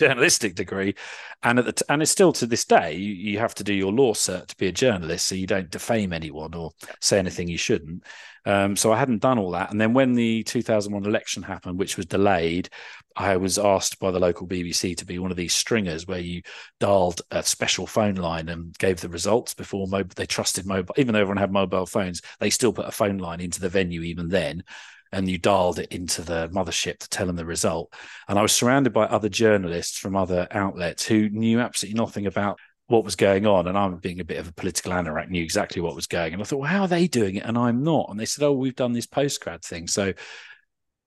[0.00, 0.94] journalistic degree,
[1.42, 3.74] and at the t- and it's still to this day you, you have to do
[3.74, 7.48] your law cert to be a journalist, so you don't defame anyone or say anything
[7.48, 8.04] you shouldn't.
[8.46, 11.96] Um, so I hadn't done all that, and then when the 2001 election happened, which
[11.96, 12.70] was delayed,
[13.14, 16.42] I was asked by the local BBC to be one of these stringers where you
[16.78, 20.14] dialed a special phone line and gave the results before mobile.
[20.16, 23.40] They trusted mobile, even though everyone had mobile phones, they still put a phone line
[23.40, 24.64] into the venue even then
[25.12, 27.92] and you dialed it into the mothership to tell them the result.
[28.28, 32.58] And I was surrounded by other journalists from other outlets who knew absolutely nothing about
[32.86, 33.66] what was going on.
[33.66, 36.32] And I'm being a bit of a political anorak, knew exactly what was going.
[36.32, 37.44] And I thought, well, how are they doing it?
[37.44, 38.08] And I'm not.
[38.10, 39.86] And they said, oh, we've done this postgrad thing.
[39.88, 40.12] So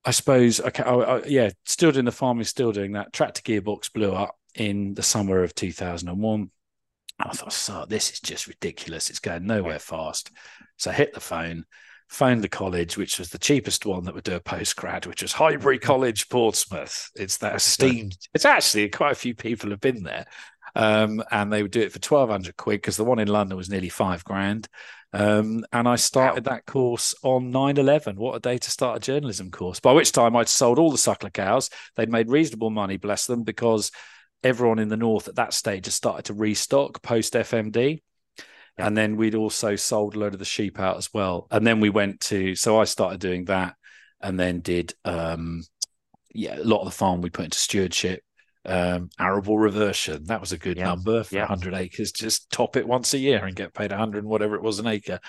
[0.05, 3.13] I suppose, okay, I, I, yeah, still doing the farming, still doing that.
[3.13, 6.51] Tractor gearbox blew up in the summer of 2001.
[7.19, 9.09] I thought, so this is just ridiculous.
[9.09, 10.31] It's going nowhere fast.
[10.77, 11.65] So I hit the phone
[12.13, 15.33] phoned the college, which was the cheapest one that would do a postgrad, which was
[15.33, 17.09] Highbury College, Portsmouth.
[17.15, 18.17] It's that esteemed.
[18.33, 20.25] It's actually quite a few people have been there,
[20.75, 23.57] um, and they would do it for twelve hundred quid because the one in London
[23.57, 24.67] was nearly five grand.
[25.15, 26.53] Um, and I started wow.
[26.53, 28.15] that course on 9 11.
[28.15, 29.79] What a day to start a journalism course.
[29.79, 31.69] By which time I'd sold all the suckler cows.
[31.95, 33.91] They'd made reasonable money, bless them, because
[34.43, 38.01] everyone in the north at that stage had started to restock post FMD.
[38.77, 38.87] Yeah.
[38.87, 41.47] And then we'd also sold a load of the sheep out as well.
[41.51, 43.75] And then we went to, so I started doing that
[44.21, 45.63] and then did, um,
[46.33, 48.23] yeah, a lot of the farm we put into stewardship.
[48.65, 51.41] Um, arable reversion, that was a good number for yeah.
[51.41, 52.11] 100 acres.
[52.11, 54.87] Just top it once a year and get paid 100 and whatever it was an
[54.87, 55.19] acre.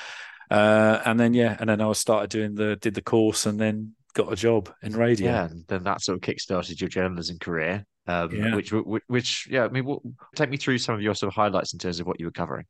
[0.50, 3.94] Uh, and then, yeah, and then I started doing the, did the course and then
[4.14, 5.30] got a job in radio.
[5.32, 7.84] Yeah, and then that sort of kickstarted your journalism career.
[8.06, 8.54] Um, yeah.
[8.54, 10.00] which, which, which, yeah, I mean, what,
[10.36, 12.32] take me through some of your sort of highlights in terms of what you were
[12.32, 12.66] covering.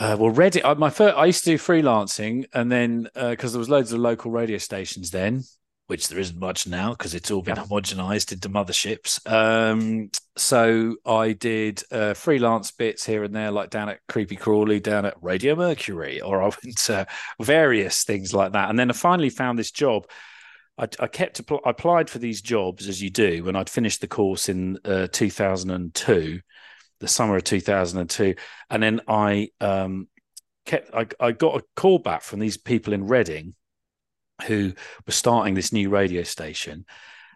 [0.00, 0.64] Uh, well, Reading.
[0.64, 3.92] Uh, my first, I used to do freelancing, and then because uh, there was loads
[3.92, 5.42] of local radio stations then,
[5.88, 7.64] which there isn't much now because it's all been yeah.
[7.64, 9.20] homogenized into motherships.
[9.30, 14.80] Um, so I did uh, freelance bits here and there, like down at Creepy Crawly,
[14.80, 17.06] down at Radio Mercury, or I went to
[17.38, 18.70] various things like that.
[18.70, 20.06] And then I finally found this job.
[20.78, 24.08] I, I kept I applied for these jobs as you do when I'd finished the
[24.08, 26.40] course in uh, 2002
[27.00, 28.34] the summer of 2002.
[28.70, 30.08] And then I um,
[30.66, 33.54] kept, I, I got a call back from these people in Reading
[34.46, 34.72] who
[35.06, 36.86] were starting this new radio station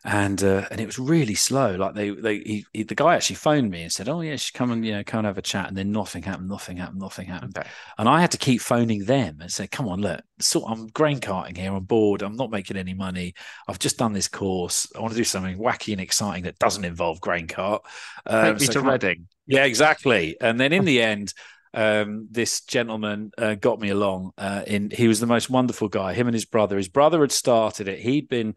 [0.04, 1.76] and uh, and it was really slow.
[1.76, 4.70] Like they they he, he, the guy actually phoned me and said, "Oh yeah, come
[4.70, 7.26] and you know come and have a chat." And then nothing happened, nothing happened, nothing
[7.26, 7.56] happened.
[7.56, 7.66] Okay.
[7.96, 11.20] And I had to keep phoning them and say, "Come on, look, so I'm grain
[11.20, 11.72] carting here.
[11.72, 12.20] I'm bored.
[12.20, 13.32] I'm not making any money.
[13.66, 14.86] I've just done this course.
[14.94, 17.82] I want to do something wacky and exciting that doesn't involve grain cart."
[18.26, 19.26] Um, Take me so to Reading.
[19.46, 20.36] Yeah, exactly.
[20.40, 21.32] And then in the end.
[21.76, 24.30] Um, this gentleman uh, got me along.
[24.38, 26.12] Uh, in he was the most wonderful guy.
[26.12, 26.76] Him and his brother.
[26.76, 27.98] His brother had started it.
[27.98, 28.54] He'd been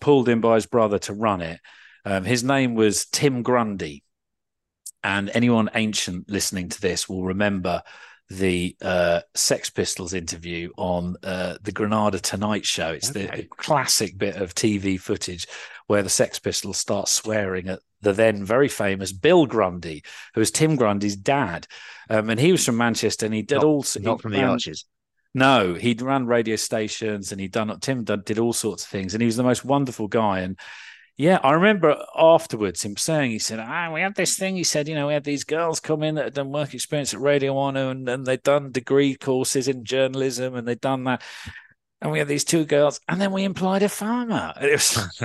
[0.00, 1.60] pulled in by his brother to run it.
[2.04, 4.02] Um, his name was Tim Grundy,
[5.02, 7.82] and anyone ancient listening to this will remember
[8.30, 12.92] the uh, Sex Pistols interview on uh, the Granada Tonight Show.
[12.92, 13.26] It's okay.
[13.26, 15.46] the classic bit of TV footage
[15.86, 20.50] where the Sex Pistols start swearing at the then very famous Bill Grundy, who was
[20.50, 21.66] Tim Grundy's dad,
[22.10, 24.84] um, and he was from Manchester, and he did not, also not from the Archers.
[25.34, 29.22] No, he'd run radio stations and he'd done Tim did all sorts of things, and
[29.22, 30.40] he was the most wonderful guy.
[30.40, 30.58] And
[31.16, 34.54] yeah, I remember afterwards him saying, he said, ah, we had this thing.
[34.54, 37.12] He said, you know, we had these girls come in that had done work experience
[37.12, 41.22] at Radio One and, and they'd done degree courses in journalism and they'd done that
[42.00, 44.52] and we had these two girls, and then we employed a farmer.
[44.62, 45.20] Was,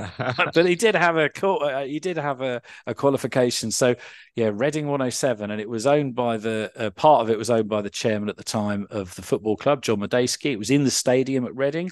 [0.54, 3.70] but he did have a uh, he did have a, a, qualification.
[3.70, 3.96] So
[4.36, 7.70] yeah, Reading 107, and it was owned by the uh, part of it was owned
[7.70, 10.52] by the chairman at the time of the football club, John Madejski.
[10.52, 11.92] It was in the stadium at Reading,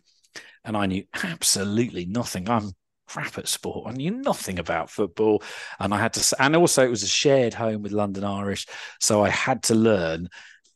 [0.63, 2.49] and I knew absolutely nothing.
[2.49, 2.71] I'm
[3.07, 3.87] crap at sport.
[3.87, 5.43] I knew nothing about football,
[5.79, 6.35] and I had to.
[6.41, 8.65] And also, it was a shared home with London Irish,
[8.99, 10.29] so I had to learn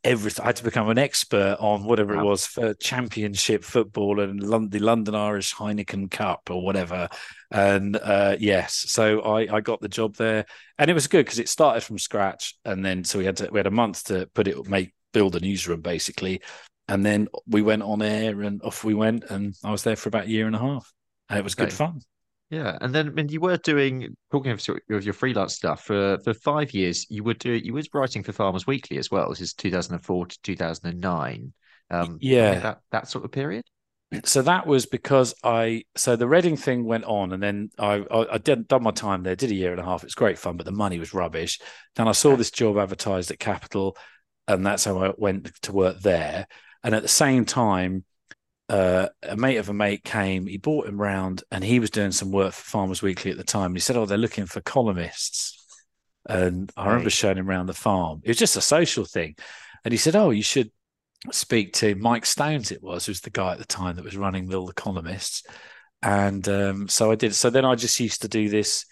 [0.06, 0.44] everything.
[0.44, 2.22] I had to become an expert on whatever wow.
[2.22, 7.10] it was for championship football and the London Irish Heineken Cup or whatever.
[7.52, 10.46] And uh, yes, so I, I got the job there,
[10.78, 13.50] and it was good because it started from scratch, and then so we had to
[13.52, 16.42] we had a month to put it make build a newsroom basically,
[16.88, 20.10] and then we went on air and off we went, and I was there for
[20.10, 20.94] about a year and a half,
[21.30, 22.02] and it was good fun.
[22.50, 26.34] Yeah, and then when you were doing talking of your, your freelance stuff for for
[26.34, 27.08] five years.
[27.10, 29.30] You were doing you was writing for Farmers Weekly as well.
[29.30, 31.54] This is two thousand and four to two thousand and nine.
[31.90, 33.64] Um, yeah, that that sort of period.
[34.24, 38.36] So that was because I so the Reading thing went on, and then I I,
[38.36, 40.04] I did done my time there, did a year and a half.
[40.04, 41.60] It's great fun, but the money was rubbish.
[41.96, 43.98] Then I saw this job advertised at Capital,
[44.48, 46.48] and that's how I went to work there.
[46.84, 48.06] And at the same time,
[48.70, 52.12] uh, a mate of a mate came, he brought him round, and he was doing
[52.12, 53.68] some work for Farmers Weekly at the time.
[53.68, 55.64] And he said, "Oh, they're looking for columnists."
[56.28, 58.22] And I remember showing him around the farm.
[58.24, 59.36] It was just a social thing,
[59.84, 60.72] and he said, "Oh, you should
[61.32, 64.52] speak to Mike Stones." It was, who's the guy at the time that was running
[64.54, 65.44] all the columnists,
[66.02, 67.36] and um, so I did.
[67.36, 68.86] So then I just used to do this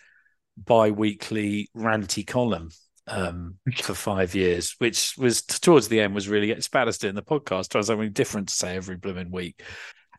[0.55, 2.69] bi-weekly ranty column
[3.07, 7.15] um, for five years, which was towards the end was really it's bad as doing
[7.15, 7.69] the podcast.
[7.69, 9.61] Trying something different to say every blooming week.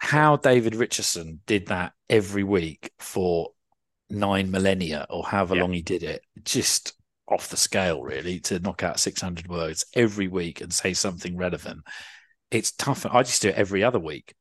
[0.00, 3.50] How David Richardson did that every week for
[4.10, 5.62] nine millennia or however yeah.
[5.62, 6.94] long he did it, just
[7.28, 11.80] off the scale, really, to knock out 600 words every week and say something relevant.
[12.50, 13.06] It's tough.
[13.06, 14.34] I just do it every other week.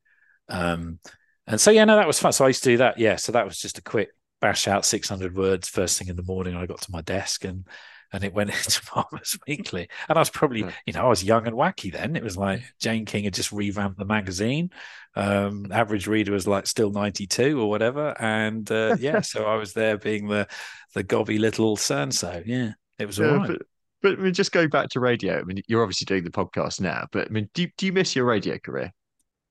[0.49, 0.99] Um,
[1.47, 2.33] and so, yeah, no, that was fun.
[2.33, 2.99] So I used to do that.
[2.99, 3.15] Yeah.
[3.15, 4.09] So that was just a quick
[4.41, 6.55] bash out 600 words first thing in the morning.
[6.55, 7.65] I got to my desk and
[8.13, 9.89] and it went into Farmers Weekly.
[10.07, 12.15] And I was probably, you know, I was young and wacky then.
[12.15, 14.69] It was like Jane King had just revamped the magazine.
[15.15, 18.15] Um, average reader was like still 92 or whatever.
[18.21, 20.47] And uh, yeah, so I was there being the
[20.93, 22.43] the gobby little so.
[22.45, 23.47] Yeah, it was all yeah, right.
[23.47, 23.61] But,
[24.03, 26.79] but I mean, just going back to radio, I mean, you're obviously doing the podcast
[26.79, 28.93] now, but I mean, do, do you miss your radio career?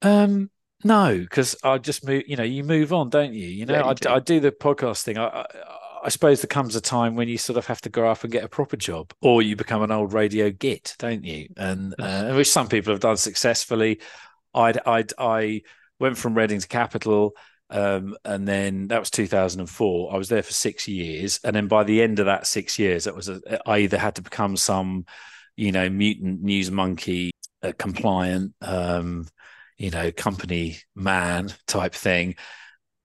[0.02, 0.50] Um,
[0.84, 2.24] no, because I just move.
[2.26, 3.46] You know, you move on, don't you?
[3.46, 4.08] You know, yeah, you I, do.
[4.10, 4.40] I, do.
[4.40, 5.16] the podcast thing.
[5.16, 5.46] I, I,
[6.02, 8.32] I suppose there comes a time when you sort of have to grow up and
[8.32, 11.48] get a proper job, or you become an old radio git, don't you?
[11.56, 14.00] And uh, which some people have done successfully.
[14.52, 15.62] I I I
[16.00, 17.36] went from Reading to Capital,
[17.70, 20.12] um, and then that was 2004.
[20.12, 23.06] I was there for six years, and then by the end of that six years,
[23.06, 25.06] it was a, I either had to become some,
[25.56, 27.30] you know, mutant news monkey,
[27.62, 29.28] uh, compliant, um,
[29.78, 32.34] you know, company man type thing,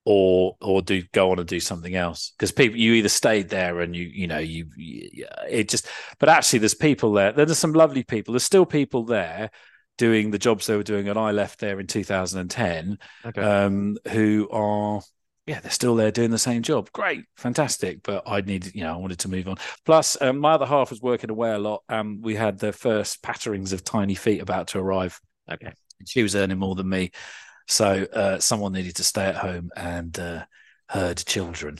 [0.10, 2.32] or or do go on and do something else.
[2.32, 5.86] Because people you either stayed there and you you know you, you, it just
[6.18, 8.32] but actually there's people there there's some lovely people.
[8.32, 9.52] There's still people there
[9.98, 13.42] doing the jobs they were doing and I left there in 2010 okay.
[13.42, 15.02] um, who are
[15.46, 16.90] yeah they're still there doing the same job.
[16.94, 17.26] Great.
[17.36, 18.02] Fantastic.
[18.02, 19.58] But I needed you know I wanted to move on.
[19.86, 23.22] Plus um, my other half was working away a lot and we had the first
[23.22, 25.20] patterings of tiny feet about to arrive.
[25.52, 25.74] Okay.
[26.06, 27.12] She was earning more than me
[27.68, 30.46] so uh, someone needed to stay at home and uh,
[30.90, 31.78] herd children.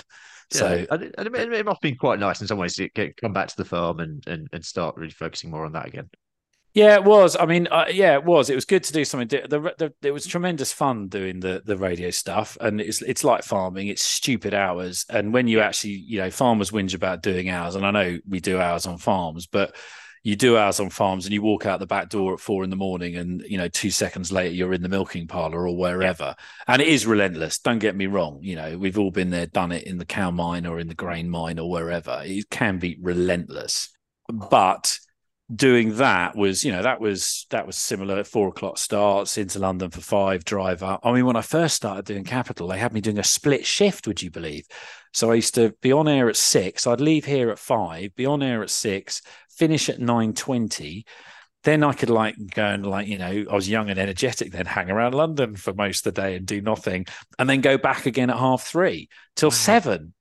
[0.54, 3.34] Yeah, so and it, it, must been quite nice in some ways to get, come
[3.34, 6.10] back to the farm and, and, and start really focusing more on that again.
[6.74, 7.36] Yeah, it was.
[7.36, 8.52] I mean, uh, yeah, it was.
[8.52, 9.28] It was good to do something.
[9.28, 13.24] The, the, the, it was tremendous fun doing the the radio stuff, and it's it's
[13.24, 13.88] like farming.
[13.88, 17.84] It's stupid hours, and when you actually, you know, farmers whinge about doing hours, and
[17.84, 19.76] I know we do hours on farms, but
[20.28, 22.70] you do hours on farms and you walk out the back door at four in
[22.70, 26.36] the morning and you know two seconds later you're in the milking parlor or wherever.
[26.38, 26.74] Yeah.
[26.74, 29.72] and it is relentless don't get me wrong you know we've all been there done
[29.72, 32.22] it in the cow mine or in the grain mine or wherever.
[32.26, 33.90] It can be relentless.
[34.28, 35.00] But
[35.56, 39.60] doing that was you know that was that was similar at four o'clock starts into
[39.60, 41.00] london for five drive up.
[41.06, 44.08] I mean when i first started doing capital they had me doing a split shift
[44.08, 44.66] would you believe?
[45.14, 48.26] So i used to be on air at six i'd leave here at five be
[48.26, 49.22] on air at six
[49.58, 51.04] finish at 9.20
[51.64, 54.66] then I could like go and like, you know, I was young and energetic, then
[54.66, 57.06] hang around London for most of the day and do nothing,
[57.38, 59.56] and then go back again at half three till wow.
[59.56, 60.14] seven.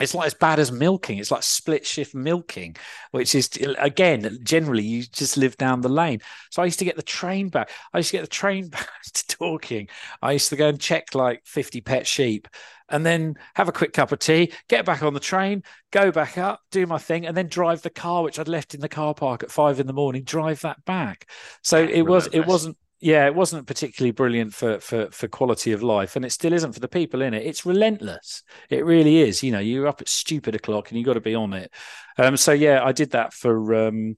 [0.00, 1.18] It's like as bad as milking.
[1.18, 2.76] It's like split shift milking,
[3.10, 3.48] which is
[3.78, 6.20] again generally you just live down the lane.
[6.50, 7.70] So I used to get the train back.
[7.92, 9.88] I used to get the train back to Dorking.
[10.22, 12.48] I used to go and check like fifty pet sheep,
[12.88, 16.38] and then have a quick cup of tea, get back on the train, go back
[16.38, 19.14] up, do my thing, and then drive the car which I'd left in the car
[19.14, 20.24] park at five in the morning.
[20.24, 21.30] Drive that back.
[21.62, 22.28] So it was.
[22.28, 26.32] It wasn't yeah, it wasn't particularly brilliant for for for quality of life, and it
[26.32, 27.46] still isn't for the people in it.
[27.46, 28.42] It's relentless.
[28.70, 29.42] It really is.
[29.42, 31.72] You know, you're up at stupid o'clock, and you've got to be on it.
[32.16, 34.16] Um, so yeah, I did that for um,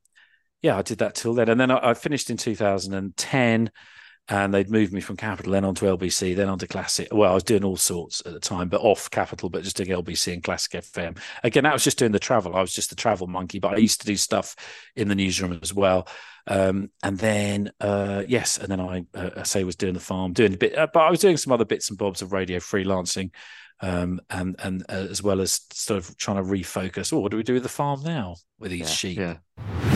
[0.62, 3.70] yeah, I did that till then, and then I, I finished in 2010
[4.30, 7.08] and they'd moved me from Capital, then onto LBC, then onto Classic.
[7.10, 9.88] Well, I was doing all sorts at the time, but off Capital, but just doing
[9.88, 11.18] LBC and Classic FM.
[11.42, 12.54] Again, that was just doing the travel.
[12.54, 14.54] I was just a travel monkey, but I used to do stuff
[14.94, 16.06] in the newsroom as well.
[16.46, 20.32] Um, and then, uh, yes, and then I, uh, I say was doing the farm,
[20.32, 22.60] doing a bit, uh, but I was doing some other bits and bobs of radio
[22.60, 23.30] freelancing,
[23.80, 27.12] um, and and uh, as well as sort of trying to refocus.
[27.12, 29.18] Oh, what do we do with the farm now with these yeah, sheep?
[29.18, 29.89] Yeah.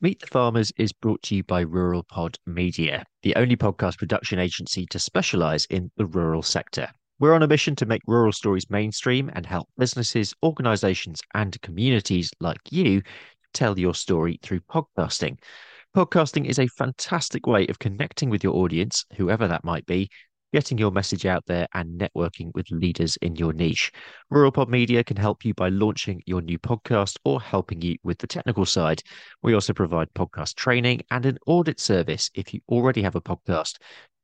[0.00, 4.86] Meet the Farmers is brought to you by RuralPod Media, the only podcast production agency
[4.90, 6.88] to specialize in the rural sector.
[7.18, 12.30] We're on a mission to make rural stories mainstream and help businesses, organizations, and communities
[12.38, 13.02] like you
[13.52, 15.36] tell your story through podcasting.
[15.96, 20.08] Podcasting is a fantastic way of connecting with your audience, whoever that might be,
[20.52, 23.92] getting your message out there and networking with leaders in your niche.
[24.32, 28.26] RuralPod Media can help you by launching your new podcast or helping you with the
[28.26, 29.02] technical side.
[29.42, 33.76] We also provide podcast training and an audit service if you already have a podcast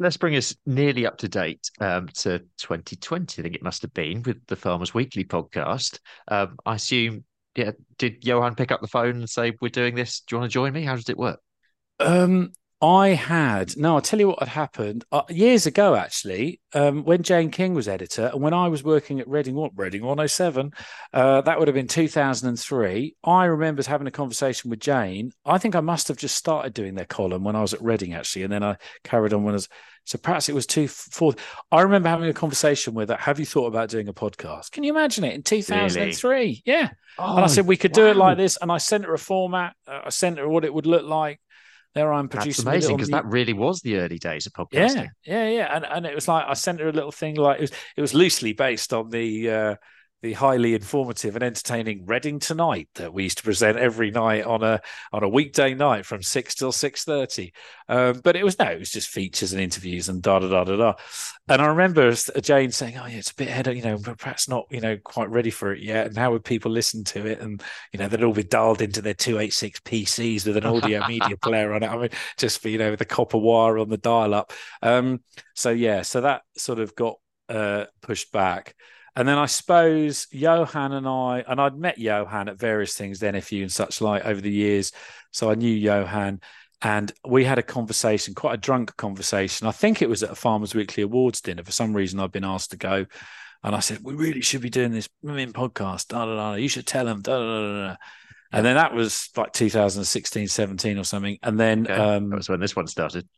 [0.00, 3.92] Let's bring us nearly up to date um, to 2020, I think it must have
[3.92, 5.98] been, with the Farmers Weekly podcast.
[6.26, 7.24] Um, I assume,
[7.54, 10.20] yeah, did Johann pick up the phone and say, We're doing this?
[10.20, 10.84] Do you want to join me?
[10.84, 11.40] How does it work?
[11.98, 12.52] Um,
[12.82, 13.96] I had no.
[13.96, 17.88] I'll tell you what had happened uh, years ago, actually, um, when Jane King was
[17.88, 20.72] editor, and when I was working at Reading, what Reading 107,
[21.12, 23.16] uh, that would have been 2003.
[23.22, 25.32] I remember having a conversation with Jane.
[25.44, 28.14] I think I must have just started doing their column when I was at Reading,
[28.14, 29.68] actually, and then I carried on when I was.
[30.04, 31.34] So perhaps it was two four.
[31.70, 33.16] I remember having a conversation with her.
[33.16, 34.70] Have you thought about doing a podcast?
[34.70, 36.30] Can you imagine it in 2003?
[36.30, 36.62] Really?
[36.64, 36.88] Yeah.
[37.18, 38.04] Oh, and I said we could wow.
[38.04, 39.76] do it like this, and I sent her a format.
[39.86, 41.40] Uh, I sent her what it would look like
[41.94, 42.64] there I'm producing.
[42.64, 45.08] That's amazing because that really was the early days of podcasting.
[45.24, 45.76] Yeah, yeah, yeah.
[45.76, 48.00] And and it was like I sent her a little thing like it was it
[48.00, 49.74] was loosely based on the uh,
[50.22, 54.62] the highly informative and entertaining Reading Tonight that we used to present every night on
[54.62, 54.80] a
[55.12, 57.52] on a weekday night from six till six thirty.
[57.88, 60.64] Um, but it was no, it was just features and interviews and da da da
[60.64, 60.94] da da.
[61.48, 64.48] And I remember Jane saying, "Oh yeah, it's a bit ahead, of, you know, perhaps
[64.48, 67.40] not, you know, quite ready for it yet." And how would people listen to it?
[67.40, 67.62] And
[67.92, 71.06] you know, they'd all be dialed into their two eight six PCs with an audio
[71.08, 71.90] media player on it.
[71.90, 74.52] I mean, just for you know, with the copper wire on the dial up.
[74.82, 75.20] Um,
[75.54, 77.16] so yeah, so that sort of got
[77.48, 78.74] uh, pushed back.
[79.16, 83.26] And then I suppose Johann and I, and I'd met Johann at various things, the
[83.26, 84.92] NFU and such like over the years.
[85.32, 86.40] So I knew Johann
[86.82, 89.66] and we had a conversation, quite a drunk conversation.
[89.66, 91.62] I think it was at a Farmers Weekly Awards dinner.
[91.62, 93.06] For some reason, I've been asked to go.
[93.62, 96.08] And I said, we really should be doing this women podcast.
[96.08, 96.54] Da, da, da.
[96.54, 97.20] You should tell them.
[97.20, 97.96] Da, da, da, da.
[98.52, 101.38] And then that was like 2016, 17 or something.
[101.42, 101.94] And then okay.
[101.94, 103.28] um, that was when this one started.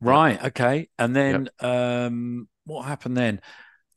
[0.00, 0.42] Right.
[0.46, 0.88] Okay.
[0.98, 1.70] And then yep.
[1.70, 3.40] um, what happened then?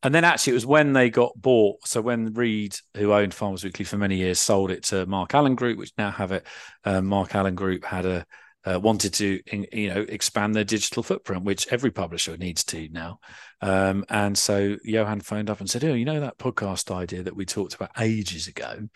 [0.04, 1.88] And then actually, it was when they got bought.
[1.88, 5.56] So when Reed, who owned Farmers Weekly for many years, sold it to Mark Allen
[5.56, 6.46] Group, which now have it.
[6.86, 8.26] Um, Mark Allen Group had a
[8.64, 9.40] uh, wanted to,
[9.72, 13.20] you know, expand their digital footprint, which every publisher needs to now.
[13.62, 17.36] Um, and so Johann phoned up and said, "Oh, you know that podcast idea that
[17.36, 18.88] we talked about ages ago?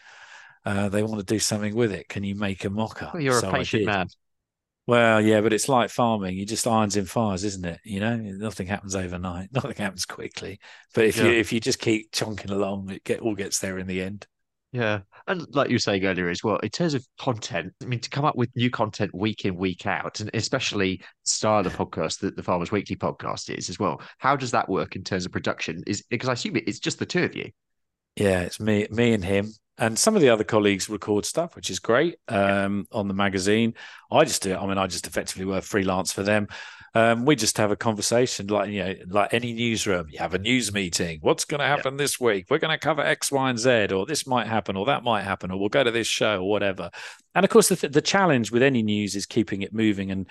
[0.66, 2.10] Uh, they want to do something with it.
[2.10, 4.08] Can you make a mocker?" Well, you're so a patient man.
[4.88, 6.38] Well, yeah, but it's like farming.
[6.38, 7.79] You just irons in fires, isn't it?
[7.83, 9.49] You know, nothing happens overnight.
[9.53, 10.59] Nothing happens quickly.
[10.93, 11.25] But if yeah.
[11.25, 14.27] you if you just keep chunking along, it get all gets there in the end.
[14.71, 18.01] Yeah, and like you were saying earlier as well, in terms of content, I mean,
[18.01, 22.19] to come up with new content week in week out, and especially style of podcast
[22.19, 24.01] that the Farmers Weekly podcast is as well.
[24.19, 25.81] How does that work in terms of production?
[25.88, 27.49] Is because I assume it's just the two of you.
[28.17, 31.69] Yeah, it's me, me and him and some of the other colleagues record stuff, which
[31.69, 33.73] is great um, on the magazine.
[34.11, 34.57] I just do it.
[34.57, 36.47] I mean, I just effectively work freelance for them.
[36.93, 40.07] Um, we just have a conversation, like you know, like any newsroom.
[40.09, 41.19] You have a news meeting.
[41.21, 42.45] What's going to happen this week?
[42.49, 45.23] We're going to cover X, Y, and Z, or this might happen, or that might
[45.23, 46.89] happen, or we'll go to this show, or whatever.
[47.36, 50.26] And of course, the, th- the challenge with any news is keeping it moving and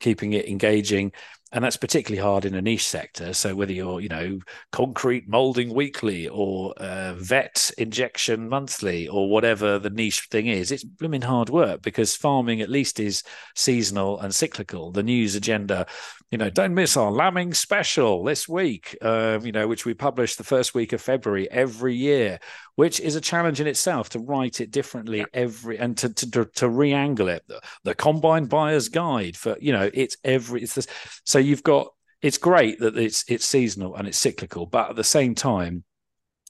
[0.00, 1.12] keeping it engaging
[1.52, 3.34] and that's particularly hard in a niche sector.
[3.34, 4.40] So whether you're, you know,
[4.72, 10.82] concrete molding weekly or uh, vet injection monthly or whatever the niche thing is, it's
[10.84, 13.22] blooming hard work because farming at least is
[13.54, 14.90] seasonal and cyclical.
[14.92, 15.86] The news agenda,
[16.30, 20.36] you know, don't miss our lambing special this week, uh, you know, which we publish
[20.36, 22.40] the first week of February every year,
[22.76, 26.68] which is a challenge in itself to write it differently every and to, to to
[26.68, 27.42] re-angle it.
[27.46, 30.86] The, the combine buyer's guide for you know, it's every it's this
[31.24, 31.88] so you've got
[32.22, 35.84] it's great that it's it's seasonal and it's cyclical, but at the same time,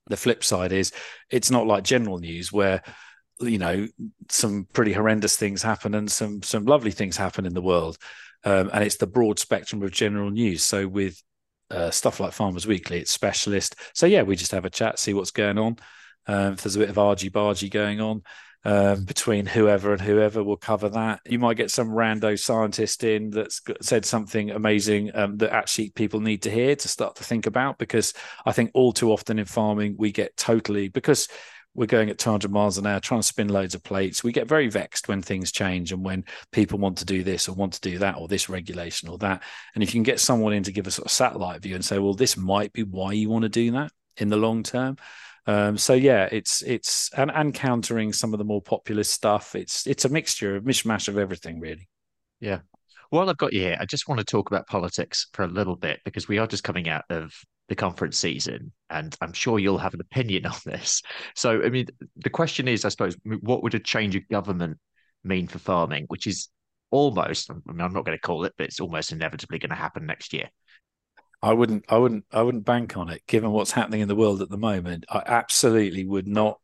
[0.08, 0.92] the flip side is
[1.30, 2.82] it's not like general news where
[3.40, 3.88] you know
[4.28, 7.96] some pretty horrendous things happen and some some lovely things happen in the world,
[8.44, 10.62] um, and it's the broad spectrum of general news.
[10.62, 11.20] So with
[11.70, 13.76] uh, stuff like Farmers Weekly, it's specialist.
[13.94, 15.76] So yeah, we just have a chat, see what's going on.
[16.26, 18.22] Um, if there's a bit of argy bargy going on,
[18.64, 20.42] um, between whoever and whoever.
[20.42, 21.20] will cover that.
[21.26, 26.20] You might get some rando scientist in that's said something amazing um, that actually people
[26.20, 27.78] need to hear to start to think about.
[27.78, 28.12] Because
[28.46, 31.28] I think all too often in farming, we get totally, because
[31.74, 34.22] we're going at 200 miles an hour trying to spin loads of plates.
[34.22, 37.54] We get very vexed when things change and when people want to do this or
[37.54, 39.42] want to do that or this regulation or that.
[39.74, 41.84] And if you can get someone in to give a sort of satellite view and
[41.84, 44.96] say, well, this might be why you want to do that in the long term,
[45.46, 49.54] um, so yeah, it's it's and, and countering some of the more populist stuff.
[49.54, 51.88] It's it's a mixture, a mishmash of everything, really.
[52.40, 52.60] Yeah.
[53.10, 55.76] While I've got you here, I just want to talk about politics for a little
[55.76, 57.34] bit because we are just coming out of
[57.68, 61.02] the conference season, and I'm sure you'll have an opinion on this.
[61.34, 64.78] So, I mean, the question is, I suppose, what would a change of government
[65.24, 66.48] mean for farming, which is
[66.90, 69.76] almost, I mean, I'm not going to call it, but it's almost inevitably going to
[69.76, 70.48] happen next year.
[71.42, 73.22] I wouldn't, I wouldn't, I wouldn't bank on it.
[73.26, 76.58] Given what's happening in the world at the moment, I absolutely would not.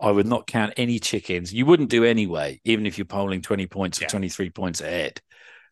[0.00, 1.52] I would not count any chickens.
[1.52, 4.08] You wouldn't do anyway, even if you're polling twenty points or yeah.
[4.08, 5.20] twenty three points ahead.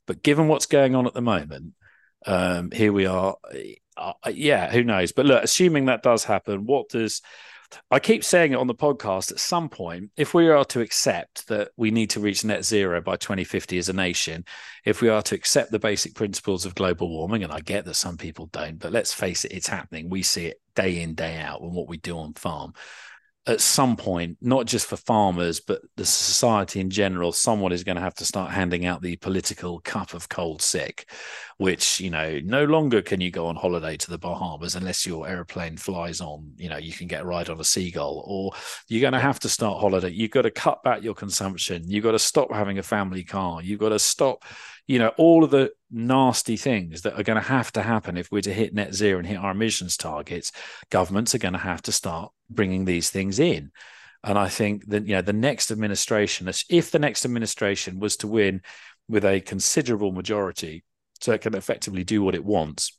[0.06, 1.74] But given what's going on at the moment,
[2.26, 3.36] um, here we are.
[3.96, 5.12] Uh, yeah, who knows?
[5.12, 7.22] But look, assuming that does happen, what does
[7.90, 11.48] I keep saying it on the podcast at some point, if we are to accept
[11.48, 14.44] that we need to reach net zero by 2050 as a nation,
[14.84, 17.94] if we are to accept the basic principles of global warming, and I get that
[17.94, 20.08] some people don't, but let's face it, it's happening.
[20.08, 22.74] We see it day in, day out and what we do on farm
[23.46, 27.94] at some point, not just for farmers, but the society in general, someone is going
[27.94, 31.08] to have to start handing out the political cup of cold sick,
[31.58, 35.28] which, you know, no longer can you go on holiday to the Bahamas unless your
[35.28, 38.52] aeroplane flies on, you know, you can get a ride on a seagull, or
[38.88, 40.10] you're going to have to start holiday.
[40.10, 41.84] You've got to cut back your consumption.
[41.86, 43.62] You've got to stop having a family car.
[43.62, 44.44] You've got to stop
[44.86, 48.30] you know, all of the nasty things that are going to have to happen if
[48.30, 50.52] we're to hit net zero and hit our emissions targets,
[50.90, 53.70] governments are going to have to start bringing these things in.
[54.22, 58.26] And I think that, you know, the next administration, if the next administration was to
[58.26, 58.62] win
[59.08, 60.84] with a considerable majority,
[61.20, 62.98] so it can effectively do what it wants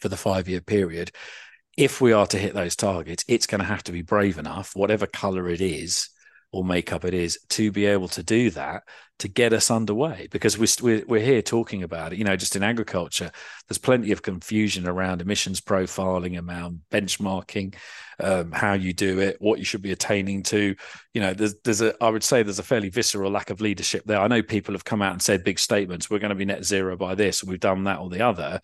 [0.00, 1.10] for the five year period,
[1.76, 4.74] if we are to hit those targets, it's going to have to be brave enough,
[4.74, 6.08] whatever color it is,
[6.52, 8.82] or makeup it is to be able to do that
[9.20, 12.18] to get us underway because we're, we're here talking about it.
[12.18, 13.30] You know just in agriculture
[13.68, 17.74] there's plenty of confusion around emissions profiling around benchmarking
[18.18, 20.74] um, how you do it what you should be attaining to.
[21.14, 24.04] You know there's there's a i would say there's a fairly visceral lack of leadership
[24.06, 24.20] there.
[24.20, 26.64] I know people have come out and said big statements we're going to be net
[26.64, 28.60] zero by this we've done that or the other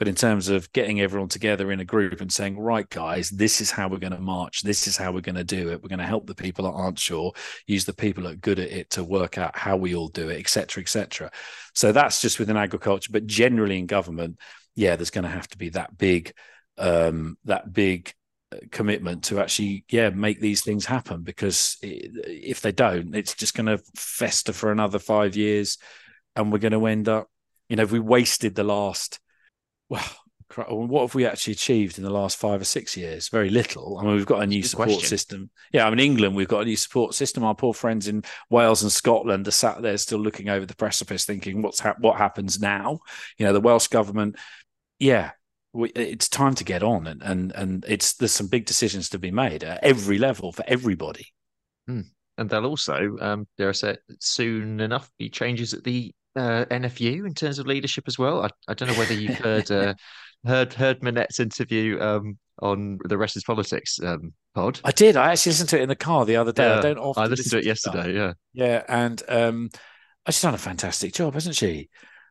[0.00, 3.60] but in terms of getting everyone together in a group and saying, right, guys, this
[3.60, 4.62] is how we're going to march.
[4.62, 5.82] This is how we're going to do it.
[5.82, 7.34] We're going to help the people that aren't sure,
[7.66, 10.30] use the people that are good at it to work out how we all do
[10.30, 11.30] it, etc., etc.
[11.74, 14.38] So that's just within agriculture, but generally in government,
[14.74, 16.32] yeah, there's going to have to be that big,
[16.78, 18.14] um, that big
[18.54, 23.54] uh, commitment to actually yeah make these things happen because if they don't it's just
[23.54, 25.78] going to fester for another five years
[26.34, 27.28] and we're going to end up
[27.68, 29.20] you know if we wasted the last
[29.90, 30.02] well,
[30.68, 33.28] what have we actually achieved in the last five or six years?
[33.28, 33.98] Very little.
[33.98, 35.08] I mean, we've got a new support question.
[35.08, 35.50] system.
[35.72, 37.44] Yeah, I mean, England, we've got a new support system.
[37.44, 41.24] Our poor friends in Wales and Scotland are sat there still looking over the precipice,
[41.24, 43.00] thinking, "What's ha- what happens now?"
[43.38, 44.36] You know, the Welsh government.
[44.98, 45.32] Yeah,
[45.72, 49.18] we, it's time to get on, and and and it's there's some big decisions to
[49.18, 51.28] be made at every level for everybody.
[51.86, 52.02] Hmm.
[52.38, 57.34] And there'll also, um, there are soon enough be changes at the uh, NFU in
[57.34, 58.42] terms of leadership as well.
[58.42, 59.94] I, I don't know whether you've heard uh,
[60.44, 64.80] heard heard Minette's interview um, on the Rest is Politics um, pod.
[64.84, 65.16] I did.
[65.16, 66.68] I actually listened to it in the car the other day.
[66.68, 67.22] Yeah, I don't often.
[67.22, 68.14] I listened to it yesterday.
[68.14, 69.70] Yeah, yeah, and um,
[70.26, 71.88] she's done a fantastic job, hasn't she?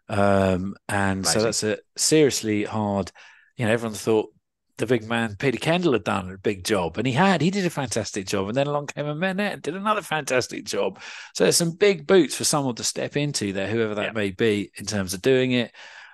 [0.08, 1.40] Um, and Amazing.
[1.40, 3.12] so that's a seriously hard.
[3.58, 4.34] You know, everyone thought
[4.80, 7.42] the big man Peter Kendall had done a big job, and he had.
[7.42, 10.66] He did a fantastic job, and then along came a Minette and did another fantastic
[10.66, 11.00] job.
[11.36, 14.12] So there's some big boots for someone to step into there, whoever that yeah.
[14.12, 15.72] may be, in terms of doing it.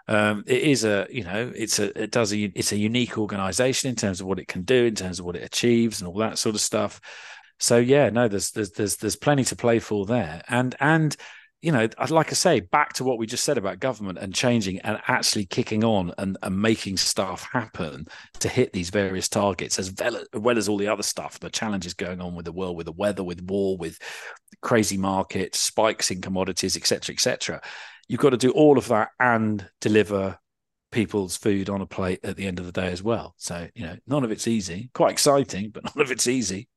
[0.07, 3.89] Um, it is a, you know, it's a, it does a, it's a unique organization
[3.89, 6.17] in terms of what it can do, in terms of what it achieves, and all
[6.17, 6.99] that sort of stuff.
[7.59, 11.15] So yeah, no, there's there's there's there's plenty to play for there, and and
[11.65, 14.77] you know, like I say, back to what we just said about government and changing
[14.81, 18.05] and actually kicking on and, and making stuff happen
[18.41, 21.49] to hit these various targets, as well, as well as all the other stuff, the
[21.49, 23.97] challenges going on with the world, with the weather, with war, with
[24.61, 27.59] crazy markets, spikes in commodities, etc., etc.
[28.07, 30.37] You've got to do all of that and deliver
[30.91, 33.33] people's food on a plate at the end of the day as well.
[33.37, 34.91] So, you know, none of it's easy.
[34.93, 36.67] Quite exciting, but none of it's easy.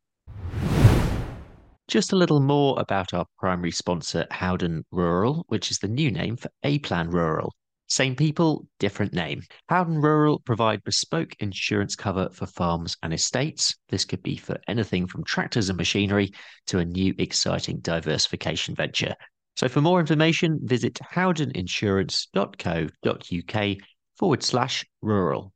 [1.88, 6.36] Just a little more about our primary sponsor, Howden Rural, which is the new name
[6.36, 7.54] for A Plan Rural.
[7.86, 9.40] Same people, different name.
[9.70, 13.74] Howden Rural provide bespoke insurance cover for farms and estates.
[13.88, 16.30] This could be for anything from tractors and machinery
[16.66, 19.14] to a new exciting diversification venture.
[19.56, 23.76] So for more information, visit howdeninsurance.co.uk
[24.18, 25.54] forward slash rural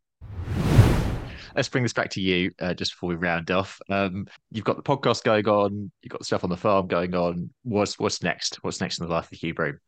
[1.54, 3.80] let's bring this back to you uh, just before we round off.
[3.88, 7.50] Um, you've got the podcast going on, you've got stuff on the farm going on.
[7.62, 8.56] What's what's next?
[8.62, 9.78] What's next in the life of Hugh Broom?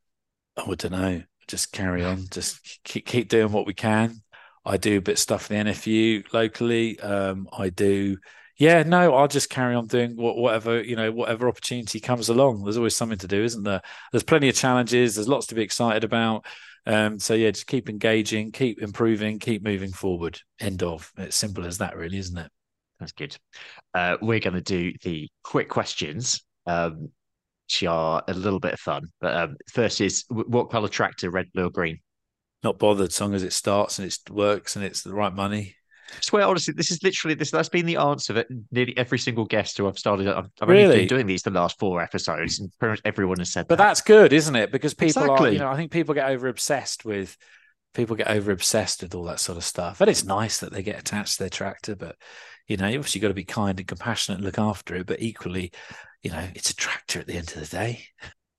[0.56, 1.22] Oh, I don't know.
[1.48, 2.26] Just carry on.
[2.30, 4.22] Just keep keep doing what we can.
[4.64, 6.98] I do a bit of stuff in the NFU locally.
[7.00, 8.16] Um, I do.
[8.56, 12.62] Yeah, no, I'll just carry on doing whatever you know, whatever opportunity comes along.
[12.62, 13.82] There's always something to do, isn't there?
[14.12, 15.14] There's plenty of challenges.
[15.14, 16.46] There's lots to be excited about.
[16.86, 20.40] Um, so yeah, just keep engaging, keep improving, keep moving forward.
[20.60, 21.10] End of.
[21.16, 22.50] It's simple as that, really, isn't it?
[23.00, 23.36] That's good.
[23.92, 27.10] Uh, we're going to do the quick questions, um,
[27.66, 29.08] which are a little bit of fun.
[29.20, 31.98] But um, first is what color tractor, red, blue, or green?
[32.64, 35.76] not bothered as long as it starts and it works and it's the right money.
[36.10, 37.50] I swear, honestly, this is literally this.
[37.50, 40.28] That's been the answer that nearly every single guest who I've started.
[40.28, 40.84] I've, I've Really?
[40.84, 43.76] only been doing these the last four episodes, and pretty much everyone has said But
[43.76, 43.84] that.
[43.84, 44.70] that's good, isn't it?
[44.70, 47.36] Because people are, you know, I think people get over obsessed with
[47.94, 50.00] people get over obsessed with all that sort of stuff.
[50.00, 52.16] And it's nice that they get attached to their tractor, but
[52.66, 55.06] you know, obviously you've got to be kind and compassionate and look after it.
[55.06, 55.72] But equally,
[56.22, 58.06] you know, it's a tractor at the end of the day.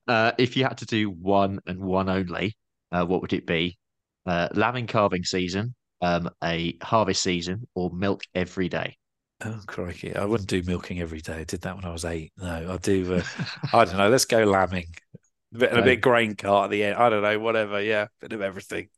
[0.07, 2.55] Uh, if you had to do one and one only,
[2.91, 3.77] uh, what would it be?
[4.25, 8.97] Uh, lambing calving season, um, a harvest season, or milk every day?
[9.43, 10.15] Oh crikey!
[10.15, 11.39] I wouldn't do milking every day.
[11.39, 12.31] I did that when I was eight.
[12.37, 13.15] No, I do.
[13.15, 13.23] Uh,
[13.73, 14.09] I don't know.
[14.09, 14.87] Let's go lambing.
[15.53, 16.95] A bit, a bit grain cart at the end.
[16.95, 17.39] I don't know.
[17.39, 17.81] Whatever.
[17.81, 18.89] Yeah, bit of everything.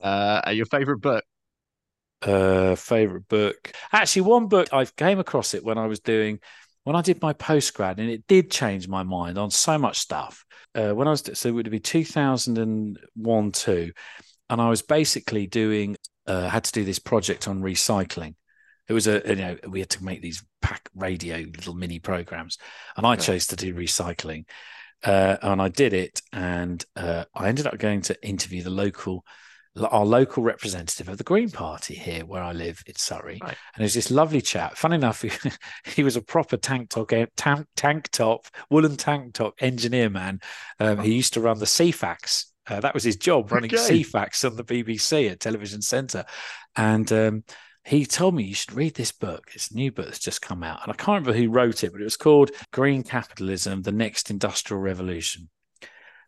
[0.00, 1.24] Uh, and your favorite book?
[2.22, 3.72] Uh, favorite book.
[3.92, 6.40] Actually, one book I came across it when I was doing
[6.84, 10.44] when I did my postgrad, and it did change my mind on so much stuff.
[10.74, 13.92] Uh, when I was so it would be two thousand and one, two,
[14.48, 15.95] and I was basically doing
[16.26, 18.34] uh, had to do this project on recycling.
[18.88, 22.58] It was a you know we had to make these pack radio little mini programs,
[22.96, 23.22] and I Okay.
[23.22, 24.44] chose to do recycling,
[25.04, 29.24] uh, and I did it, and uh, I ended up going to interview the local
[29.90, 33.38] our local representative of the Green Party here where I live in Surrey.
[33.42, 33.56] Right.
[33.74, 34.76] And there's this lovely chap.
[34.76, 35.30] Fun enough, he,
[35.84, 40.40] he was a proper tank top, tank, tank top, woolen tank top engineer man.
[40.80, 42.46] Um, he used to run the Ceefax.
[42.68, 44.02] Uh, that was his job, running Okay.
[44.02, 46.24] Ceefax on the BBC at Television Centre.
[46.74, 47.44] And um,
[47.84, 49.50] he told me you should read this book.
[49.54, 50.82] It's a new book that's just come out.
[50.82, 54.30] And I can't remember who wrote it, but it was called Green Capitalism, The Next
[54.30, 55.48] Industrial Revolution.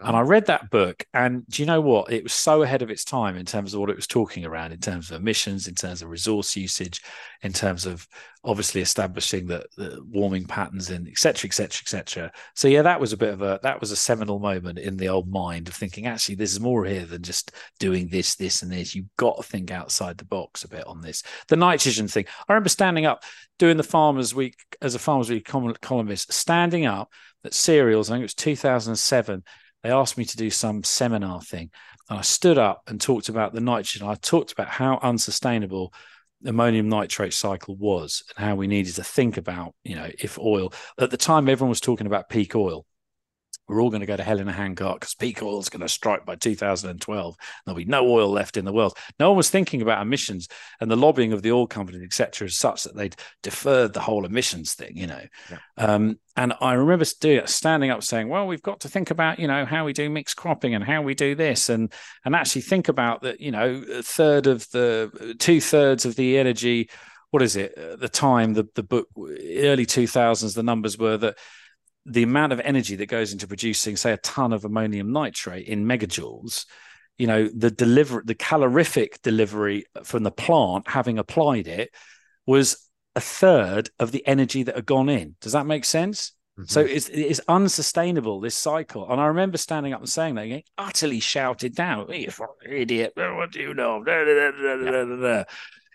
[0.00, 2.12] And I read that book, and do you know what?
[2.12, 4.72] It was so ahead of its time in terms of what it was talking around,
[4.72, 7.02] in terms of emissions, in terms of resource usage,
[7.42, 8.06] in terms of
[8.44, 12.32] obviously establishing the, the warming patterns, and et cetera, et cetera, et cetera.
[12.54, 15.08] So yeah, that was a bit of a that was a seminal moment in the
[15.08, 18.94] old mind of thinking actually there's more here than just doing this, this, and this.
[18.94, 21.24] You've got to think outside the box a bit on this.
[21.48, 22.26] The nitrogen thing.
[22.48, 23.24] I remember standing up
[23.58, 27.10] doing the Farmers Week as a Farmers Week columnist, standing up
[27.44, 28.10] at cereals.
[28.10, 29.42] I think it was 2007
[29.88, 31.70] they asked me to do some seminar thing.
[32.10, 34.06] And i stood up and talked about the nitrogen.
[34.06, 35.94] I talked about how unsustainable
[36.44, 40.72] ammonium nitrate cycle was and how we needed to think about you know if oil
[41.00, 42.86] at the time everyone was talking about peak oil
[43.68, 45.80] we're all going to go to hell in a handcart because peak oil is going
[45.80, 49.50] to strike by 2012 there'll be no oil left in the world no one was
[49.50, 50.48] thinking about emissions
[50.80, 54.24] and the lobbying of the oil companies etc is such that they'd deferred the whole
[54.24, 55.58] emissions thing you know Yeah.
[55.76, 59.64] um, and I remember standing up saying, "Well, we've got to think about, you know,
[59.64, 61.92] how we do mixed cropping and how we do this, and
[62.24, 66.38] and actually think about that, you know, a third of the two thirds of the
[66.38, 66.90] energy.
[67.32, 67.76] What is it?
[67.76, 71.38] At the time, the the book early two thousands, the numbers were that
[72.08, 75.84] the amount of energy that goes into producing, say, a ton of ammonium nitrate in
[75.84, 76.66] megajoules."
[77.18, 81.90] You know, the deliver the calorific delivery from the plant, having applied it,
[82.46, 85.36] was a third of the energy that had gone in.
[85.40, 86.32] Does that make sense?
[86.58, 86.70] Mhm.
[86.70, 89.10] So it's it's unsustainable this cycle.
[89.10, 92.10] And I remember standing up and saying that, getting utterly shouted down.
[92.12, 93.12] You fucking idiot!
[93.16, 94.02] What do you know?
[94.04, 95.44] Da,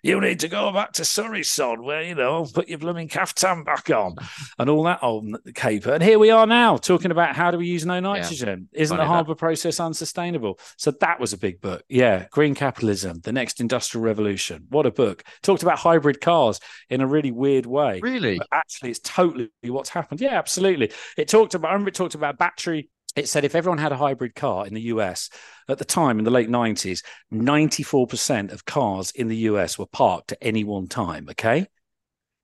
[0.03, 3.63] You need to go back to Surrey, sod, where you know, put your blooming caftan
[3.63, 4.15] back on,
[4.59, 5.93] and all that old caper.
[5.93, 8.67] And here we are now talking about how do we use no nitrogen?
[8.73, 10.59] Isn't Funny the Haber process unsustainable?
[10.75, 11.83] So that was a big book.
[11.87, 14.65] Yeah, Green Capitalism, the next industrial revolution.
[14.67, 15.23] What a book!
[15.41, 18.37] Talked about hybrid cars in a really weird way really?
[18.37, 20.19] but actually it's totally what's happened.
[20.19, 20.91] Yeah, absolutely.
[21.17, 22.89] It talked about I remember it talked about battery.
[23.15, 25.29] It said if everyone had a hybrid car in the US
[25.69, 30.31] at the time in the late 90s, 94% of cars in the US were parked
[30.31, 31.27] at any one time.
[31.29, 31.67] Okay.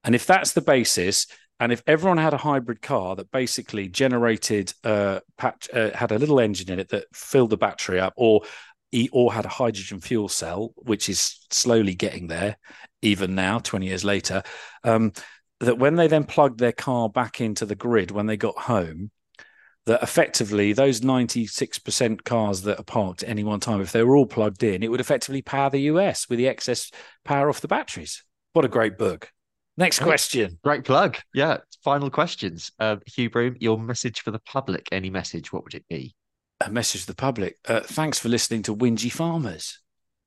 [0.03, 1.27] And if that's the basis,
[1.59, 6.17] and if everyone had a hybrid car that basically generated uh, patch, uh had a
[6.17, 8.43] little engine in it that filled the battery up, or
[9.11, 12.57] or had a hydrogen fuel cell, which is slowly getting there,
[13.01, 14.41] even now, 20 years later,
[14.83, 15.11] um,
[15.59, 19.11] that when they then plugged their car back into the grid when they got home,
[19.89, 24.15] that effectively those 96% cars that are parked at any one time, if they were
[24.15, 26.91] all plugged in, it would effectively power the US with the excess
[27.25, 28.23] power off the batteries.
[28.53, 29.31] What a great book.
[29.77, 30.59] Next question.
[30.63, 31.17] Great plug.
[31.33, 31.57] Yeah.
[31.83, 32.71] Final questions.
[32.79, 34.87] Uh, Hugh Broom, your message for the public.
[34.91, 35.51] Any message?
[35.51, 36.13] What would it be?
[36.61, 37.57] A message to the public.
[37.67, 39.79] Uh, thanks for listening to Whingy Farmers.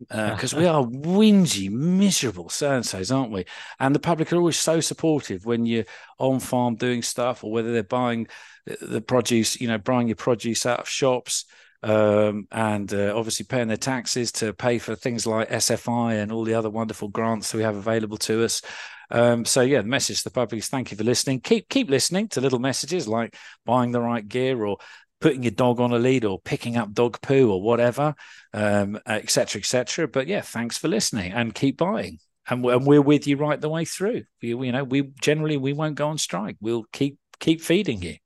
[0.33, 3.45] Because we are whingy, miserable so and so's, aren't we?
[3.79, 5.85] And the public are always so supportive when you're
[6.19, 8.27] on farm doing stuff, or whether they're buying
[8.67, 11.45] the- the produce, you know, buying your produce out of shops,
[11.83, 16.45] um, and uh, obviously paying their taxes to pay for things like SFI and all
[16.45, 18.63] the other wonderful grants that we have available to us.
[19.11, 21.41] Um, so yeah, the message to the public is thank you for listening.
[21.41, 23.37] Keep keep listening to little messages like
[23.67, 24.79] buying the right gear or
[25.23, 28.14] putting your dog on a lead or picking up dog poo or whatever,
[28.53, 30.07] um, et cetera, et cetera.
[30.07, 32.18] But yeah, thanks for listening and keep buying.
[32.49, 34.25] And we're with you right the way through.
[34.43, 36.57] We, you know, we generally we won't go on strike.
[36.61, 38.16] We'll keep keep feeding you.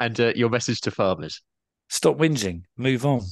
[0.00, 1.40] And uh, your message to farmers:
[1.88, 3.22] stop whinging, move on.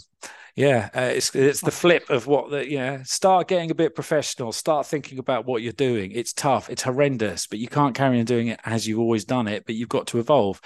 [0.54, 3.02] Yeah, uh, it's it's the flip of what the yeah.
[3.02, 4.52] Start getting a bit professional.
[4.52, 6.12] Start thinking about what you're doing.
[6.12, 6.70] It's tough.
[6.70, 9.66] It's horrendous, but you can't carry on doing it as you've always done it.
[9.66, 10.60] But you've got to evolve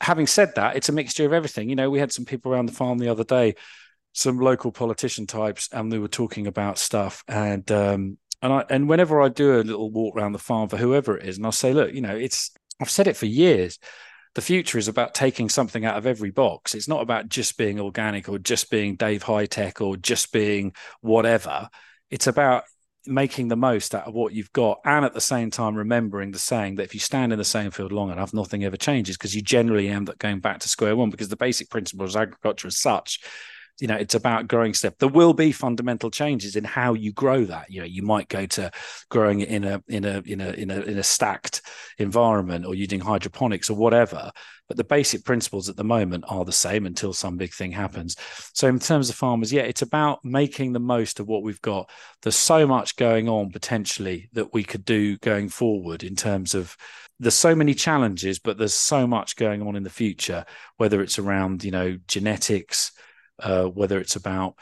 [0.00, 1.68] having said that, it's a mixture of everything.
[1.68, 3.54] You know, we had some people around the farm the other day,
[4.12, 7.24] some local politician types, and they were talking about stuff.
[7.28, 10.76] And um, and I and whenever I do a little walk around the farm for
[10.76, 13.78] whoever it is, and I'll say, look, you know, it's I've said it for years.
[14.34, 16.74] The future is about taking something out of every box.
[16.74, 20.74] It's not about just being organic or just being Dave High Tech or just being
[21.00, 21.68] whatever.
[22.10, 22.64] It's about
[23.06, 26.38] making the most out of what you've got and at the same time remembering the
[26.38, 29.34] saying that if you stand in the same field long enough nothing ever changes because
[29.34, 32.68] you generally end up going back to square one because the basic principles of agriculture
[32.68, 33.20] as such
[33.80, 34.94] you know it's about growing stuff.
[34.98, 37.70] There will be fundamental changes in how you grow that.
[37.70, 38.70] You know you might go to
[39.08, 41.62] growing it in a in a in a in a in a stacked
[41.98, 44.30] environment or using hydroponics or whatever
[44.68, 48.16] but the basic principles at the moment are the same until some big thing happens.
[48.52, 51.90] So in terms of farmers yeah it's about making the most of what we've got.
[52.22, 56.76] There's so much going on potentially that we could do going forward in terms of
[57.20, 60.44] there's so many challenges but there's so much going on in the future
[60.76, 62.92] whether it's around you know genetics
[63.38, 64.56] uh, whether it's about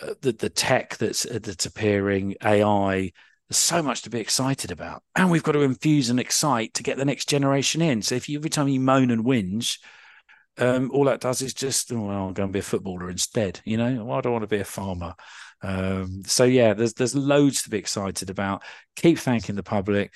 [0.00, 3.12] uh, the the tech that's uh, that's appearing, AI.
[3.48, 6.82] There's so much to be excited about, and we've got to infuse and excite to
[6.82, 8.02] get the next generation in.
[8.02, 9.78] So if you every time you moan and whinge,
[10.58, 13.60] um, all that does is just, oh, well, I'm going to be a footballer instead.
[13.64, 15.14] You know, well, I don't want to be a farmer.
[15.62, 18.62] Um, so yeah, there's there's loads to be excited about.
[18.96, 20.12] Keep thanking the public.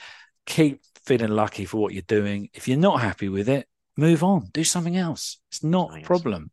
[0.47, 2.49] Keep feeling lucky for what you're doing.
[2.53, 4.49] If you're not happy with it, move on.
[4.53, 5.39] Do something else.
[5.51, 6.03] It's not nice.
[6.03, 6.51] a problem.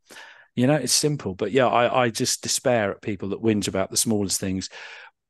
[0.57, 1.35] You know, it's simple.
[1.35, 4.69] But yeah, I, I just despair at people that whinge about the smallest things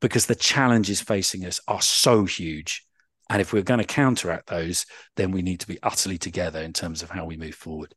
[0.00, 2.84] because the challenges facing us are so huge.
[3.28, 6.72] And if we're going to counteract those, then we need to be utterly together in
[6.72, 7.94] terms of how we move forward.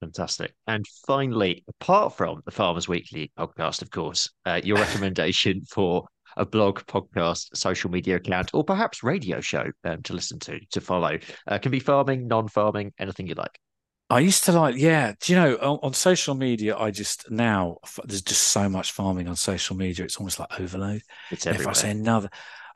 [0.00, 0.54] Fantastic.
[0.68, 6.06] And finally, apart from the Farmers Weekly podcast, of course, uh, your recommendation for
[6.36, 10.80] a blog, podcast, social media account, or perhaps radio show um, to listen to, to
[10.80, 11.18] follow,
[11.48, 13.58] uh, can be farming, non farming, anything you like.
[14.12, 15.14] I used to like, yeah.
[15.18, 16.76] Do you know on, on, social media?
[16.76, 20.04] I just now there's just so much farming on social media.
[20.04, 21.00] It's almost like overload.
[21.30, 21.72] It's everywhere.
[21.72, 22.28] If I see another,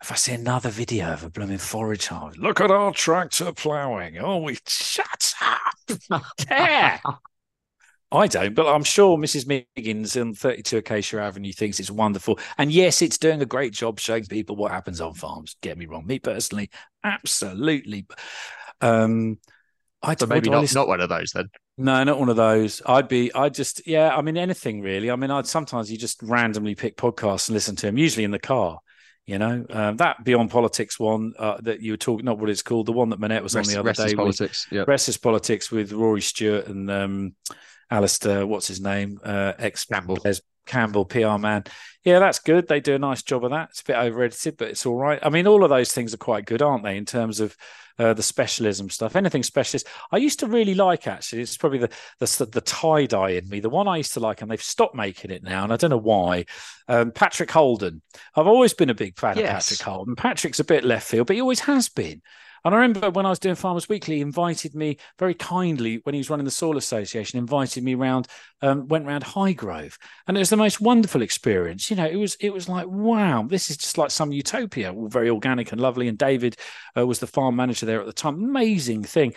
[0.02, 4.16] if I see another video of a blooming forage harvest, look at our tractor ploughing.
[4.18, 6.22] Oh, we shut up.
[6.50, 7.00] yeah.
[8.10, 9.46] I don't, but I'm sure Mrs.
[9.76, 12.38] Miggins on 32 Acacia Avenue thinks it's wonderful.
[12.56, 15.56] And yes, it's doing a great job showing people what happens on farms.
[15.60, 16.06] Get me wrong.
[16.06, 16.70] Me personally,
[17.04, 18.06] absolutely.
[18.80, 19.38] Um,
[20.06, 21.48] I so maybe not, not one of those then.
[21.76, 22.80] No, not one of those.
[22.86, 24.16] I'd be, I'd just, yeah.
[24.16, 25.10] I mean, anything really.
[25.10, 27.98] I mean, I'd sometimes you just randomly pick podcasts and listen to them.
[27.98, 28.78] Usually in the car.
[29.26, 32.62] You know um, that Beyond Politics one uh, that you were talking, not what it's
[32.62, 34.16] called, the one that Minette was Rest, on the other Restless day.
[34.16, 34.84] Politics, yeah.
[34.86, 37.34] Rest Is Politics with Rory Stewart and um,
[37.90, 40.18] Alastair, what's his name, uh, ex Campbell.
[40.64, 41.64] Campbell, PR man.
[42.06, 42.68] Yeah, that's good.
[42.68, 43.70] They do a nice job of that.
[43.70, 45.18] It's a bit over edited, but it's all right.
[45.24, 47.56] I mean, all of those things are quite good, aren't they, in terms of
[47.98, 49.16] uh, the specialism stuff.
[49.16, 51.08] Anything specialist, I used to really like.
[51.08, 51.90] Actually, it's probably the
[52.20, 53.58] the, the tie dye in me.
[53.58, 55.90] The one I used to like, and they've stopped making it now, and I don't
[55.90, 56.44] know why.
[56.86, 58.02] Um, Patrick Holden.
[58.36, 59.48] I've always been a big fan yes.
[59.48, 60.14] of Patrick Holden.
[60.14, 62.22] Patrick's a bit left field, but he always has been.
[62.66, 66.16] And I remember when I was doing Farmers Weekly, he invited me very kindly when
[66.16, 68.26] he was running the Soil Association, invited me around,
[68.60, 69.96] um, went around Highgrove,
[70.26, 71.90] and it was the most wonderful experience.
[71.90, 75.06] You know, it was it was like wow, this is just like some utopia, all
[75.06, 76.08] very organic and lovely.
[76.08, 76.56] And David
[76.96, 79.34] uh, was the farm manager there at the time, amazing thing.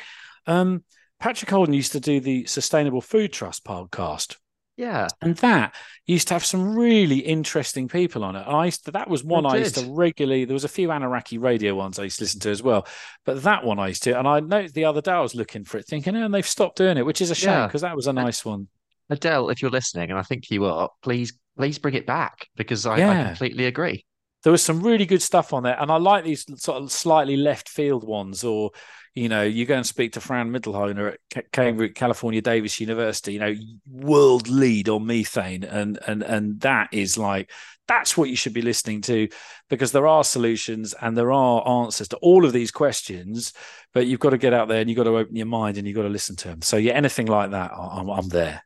[0.47, 0.83] Um,
[1.19, 4.37] Patrick Holden used to do the Sustainable Food Trust podcast.
[4.79, 5.09] Yeah.
[5.21, 5.75] And that
[6.05, 8.47] used to have some really interesting people on it.
[8.47, 10.69] And I used to, that was oh, one I used to regularly, there was a
[10.69, 12.87] few Anaraki radio ones I used to listen to as well.
[13.25, 15.65] But that one I used to, and I noticed the other day I was looking
[15.65, 17.89] for it thinking, oh, and they've stopped doing it, which is a shame because yeah.
[17.89, 18.69] that was a nice one.
[19.09, 22.85] Adele, if you're listening, and I think you are, please, please bring it back because
[22.85, 23.11] I, yeah.
[23.11, 24.05] I completely agree
[24.43, 27.35] there was some really good stuff on there and i like these sort of slightly
[27.35, 28.71] left field ones or
[29.15, 33.39] you know, you go and speak to Fran Mitloehner at Cambridge, California Davis University, you
[33.39, 33.55] know,
[33.89, 35.63] world lead on methane.
[35.63, 37.51] And and and that is like
[37.87, 39.27] that's what you should be listening to
[39.67, 43.51] because there are solutions and there are answers to all of these questions,
[43.93, 45.87] but you've got to get out there and you've got to open your mind and
[45.87, 46.61] you've got to listen to them.
[46.61, 48.63] So yeah, anything like that, I'm, I'm there.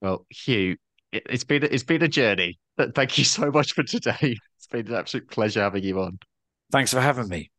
[0.00, 0.76] Well, Hugh,
[1.12, 2.58] it's been it's been a journey.
[2.94, 4.36] Thank you so much for today.
[4.58, 6.18] It's been an absolute pleasure having you on.
[6.72, 7.52] Thanks for having me.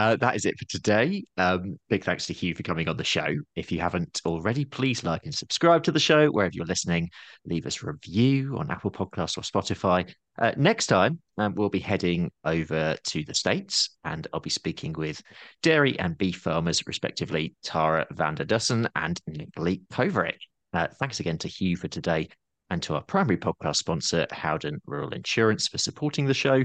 [0.00, 1.22] Uh, that is it for today.
[1.36, 3.26] Um, big thanks to Hugh for coming on the show.
[3.54, 7.10] If you haven't already, please like and subscribe to the show wherever you're listening.
[7.44, 10.10] Leave us a review on Apple Podcasts or Spotify.
[10.38, 14.94] Uh, next time, um, we'll be heading over to the States and I'll be speaking
[14.94, 15.20] with
[15.62, 19.52] dairy and beef farmers, respectively, Tara van der Dussen and Nick
[19.90, 20.38] Kovarik.
[20.72, 22.30] Uh, thanks again to Hugh for today
[22.70, 26.64] and to our primary podcast sponsor, Howden Rural Insurance, for supporting the show.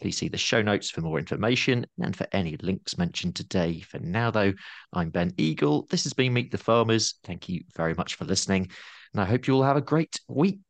[0.00, 3.80] Please see the show notes for more information and for any links mentioned today.
[3.80, 4.54] For now, though,
[4.92, 5.86] I'm Ben Eagle.
[5.90, 7.16] This has been Meet the Farmers.
[7.24, 8.70] Thank you very much for listening,
[9.12, 10.60] and I hope you all have a great week.